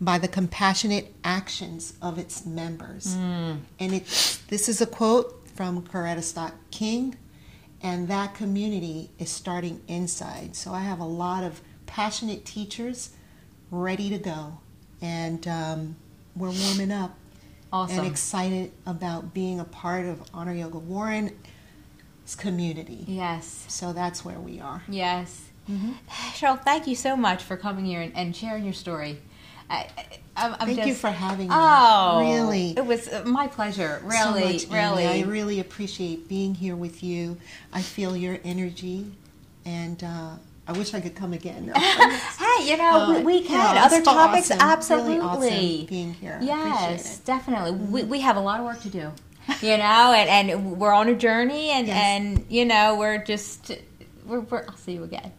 by 0.00 0.16
the 0.18 0.28
compassionate 0.28 1.12
actions 1.24 1.94
of 2.00 2.18
its 2.18 2.46
members. 2.46 3.16
Mm. 3.16 3.58
And 3.80 3.94
it, 3.94 4.04
this 4.48 4.68
is 4.68 4.80
a 4.80 4.86
quote 4.86 5.48
from 5.56 5.82
Coretta 5.82 6.22
Scott 6.22 6.54
King, 6.70 7.16
and 7.82 8.06
that 8.06 8.32
community 8.34 9.10
is 9.18 9.28
starting 9.28 9.80
inside. 9.88 10.54
So 10.54 10.72
I 10.72 10.80
have 10.80 11.00
a 11.00 11.04
lot 11.04 11.42
of 11.42 11.60
passionate 11.86 12.44
teachers 12.44 13.10
ready 13.72 14.08
to 14.10 14.18
go, 14.18 14.58
and 15.02 15.46
um, 15.48 15.96
we're 16.38 16.50
warming 16.50 16.90
up 16.92 17.16
Awesome. 17.72 17.98
and 17.98 18.06
excited 18.06 18.72
about 18.86 19.34
being 19.34 19.60
a 19.60 19.64
part 19.64 20.06
of 20.06 20.22
Honor 20.32 20.54
Yoga 20.54 20.78
Warren's 20.78 21.32
community. 22.36 23.04
yes. 23.06 23.64
So 23.68 23.92
that's 23.92 24.24
where 24.24 24.38
we 24.40 24.60
are. 24.60 24.82
Yes. 24.88 25.44
Cheryl, 26.34 26.62
thank 26.64 26.86
you 26.86 26.94
so 26.94 27.14
much 27.14 27.42
for 27.42 27.56
coming 27.58 27.84
here 27.84 28.00
and, 28.00 28.16
and 28.16 28.34
sharing 28.34 28.64
your 28.64 28.72
story. 28.72 29.18
I, 29.68 29.86
I, 29.98 30.06
I'm, 30.34 30.52
I'm 30.54 30.58
Thank 30.60 30.76
just, 30.78 30.88
you 30.88 30.94
for 30.94 31.10
having 31.10 31.48
me. 31.48 31.54
Oh, 31.54 32.20
really. 32.20 32.70
It 32.70 32.86
was 32.86 33.10
my 33.26 33.48
pleasure. 33.48 34.00
so 34.00 34.06
Really, 34.32 34.52
much, 34.54 34.64
Amy. 34.64 34.74
really. 34.74 35.06
I 35.06 35.20
really 35.26 35.60
appreciate 35.60 36.26
being 36.26 36.54
here 36.54 36.74
with 36.74 37.02
you. 37.02 37.36
I 37.70 37.82
feel 37.82 38.16
your 38.16 38.38
energy, 38.44 39.12
and 39.66 40.02
uh, 40.02 40.36
I 40.68 40.72
wish 40.72 40.92
I 40.92 41.00
could 41.00 41.14
come 41.14 41.32
again. 41.32 41.72
hey, 41.76 42.70
you 42.70 42.76
know, 42.76 43.08
we, 43.10 43.16
Uh, 43.16 43.20
we 43.22 43.34
you 43.38 43.44
can. 43.48 43.74
know, 43.74 43.80
Other 43.80 44.02
topics, 44.02 44.50
awesome. 44.50 44.58
Really 44.58 45.18
absolutely. 45.18 45.20
awesome 45.20 45.86
being 45.86 46.12
here. 46.14 46.38
Yes, 46.42 47.18
definitely. 47.20 47.72
We, 47.72 48.02
we 48.04 48.20
have 48.20 48.36
a 48.36 48.40
lot 48.40 48.60
of 48.60 48.66
work 48.66 48.80
to 48.82 48.90
do, 48.90 49.10
you 49.62 49.78
know, 49.78 50.12
and, 50.12 50.50
and 50.50 50.78
we're 50.78 50.92
on 50.92 51.08
a 51.08 51.14
journey, 51.14 51.70
and, 51.70 51.86
Yes. 51.86 51.96
and 51.96 52.44
you 52.50 52.66
know, 52.66 52.96
we're 52.96 53.16
just, 53.24 53.72
we're, 54.26 54.40
we're, 54.40 54.64
I'll 54.68 54.76
see 54.76 54.92
you 54.92 55.04
again. 55.04 55.32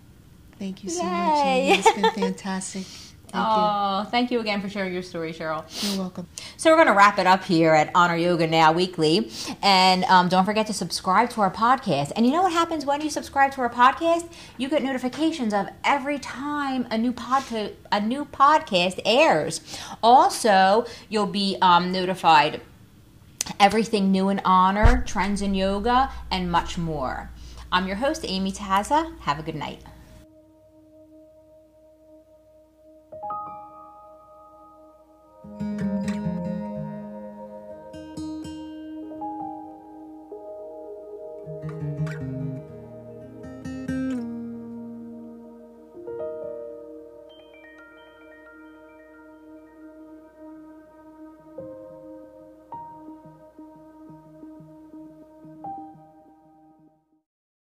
Thank 0.57 0.83
you 0.83 0.89
so 0.89 1.03
Yay. 1.03 1.09
much, 1.09 1.45
Amy. 1.45 1.71
It's 1.77 1.91
been 1.93 2.11
fantastic. 2.23 2.85
Thank 3.31 3.45
oh, 3.47 4.07
thank 4.09 4.31
you 4.31 4.39
again 4.39 4.59
for 4.59 4.69
sharing 4.69 4.91
your 4.91 5.03
story, 5.03 5.33
Cheryl. 5.33 5.63
you. 5.83 5.89
You're 5.89 5.99
welcome. 5.99 6.27
So 6.57 6.71
we're 6.71 6.77
going 6.77 6.87
to 6.87 6.93
wrap 6.93 7.19
it 7.19 7.27
up 7.27 7.43
here 7.43 7.73
at 7.73 7.91
Honor 7.93 8.15
Yoga 8.15 8.47
Now 8.47 8.71
Weekly, 8.71 9.31
and 9.61 10.03
um, 10.05 10.29
don't 10.29 10.45
forget 10.45 10.65
to 10.67 10.73
subscribe 10.73 11.29
to 11.31 11.41
our 11.41 11.51
podcast. 11.51 12.11
And 12.15 12.25
you 12.25 12.31
know 12.31 12.41
what 12.41 12.51
happens 12.51 12.85
when 12.85 13.01
you 13.01 13.09
subscribe 13.09 13.51
to 13.53 13.61
our 13.61 13.69
podcast? 13.69 14.31
You 14.57 14.67
get 14.67 14.81
notifications 14.81 15.53
of 15.53 15.67
every 15.83 16.17
time 16.17 16.87
a 16.89 16.97
new 16.97 17.13
podcast 17.13 17.73
a 17.91 18.01
new 18.01 18.25
podcast 18.25 18.99
airs. 19.05 19.61
Also, 20.01 20.85
you'll 21.07 21.27
be 21.27 21.57
um, 21.61 21.91
notified 21.91 22.61
everything 23.59 24.11
new 24.11 24.29
in 24.29 24.41
honor, 24.43 25.03
trends 25.05 25.41
in 25.41 25.53
yoga, 25.53 26.11
and 26.31 26.51
much 26.51 26.77
more. 26.77 27.29
I'm 27.71 27.85
your 27.85 27.97
host, 27.97 28.25
Amy 28.27 28.51
Taza. 28.51 29.17
Have 29.21 29.39
a 29.39 29.43
good 29.43 29.55
night. 29.55 29.83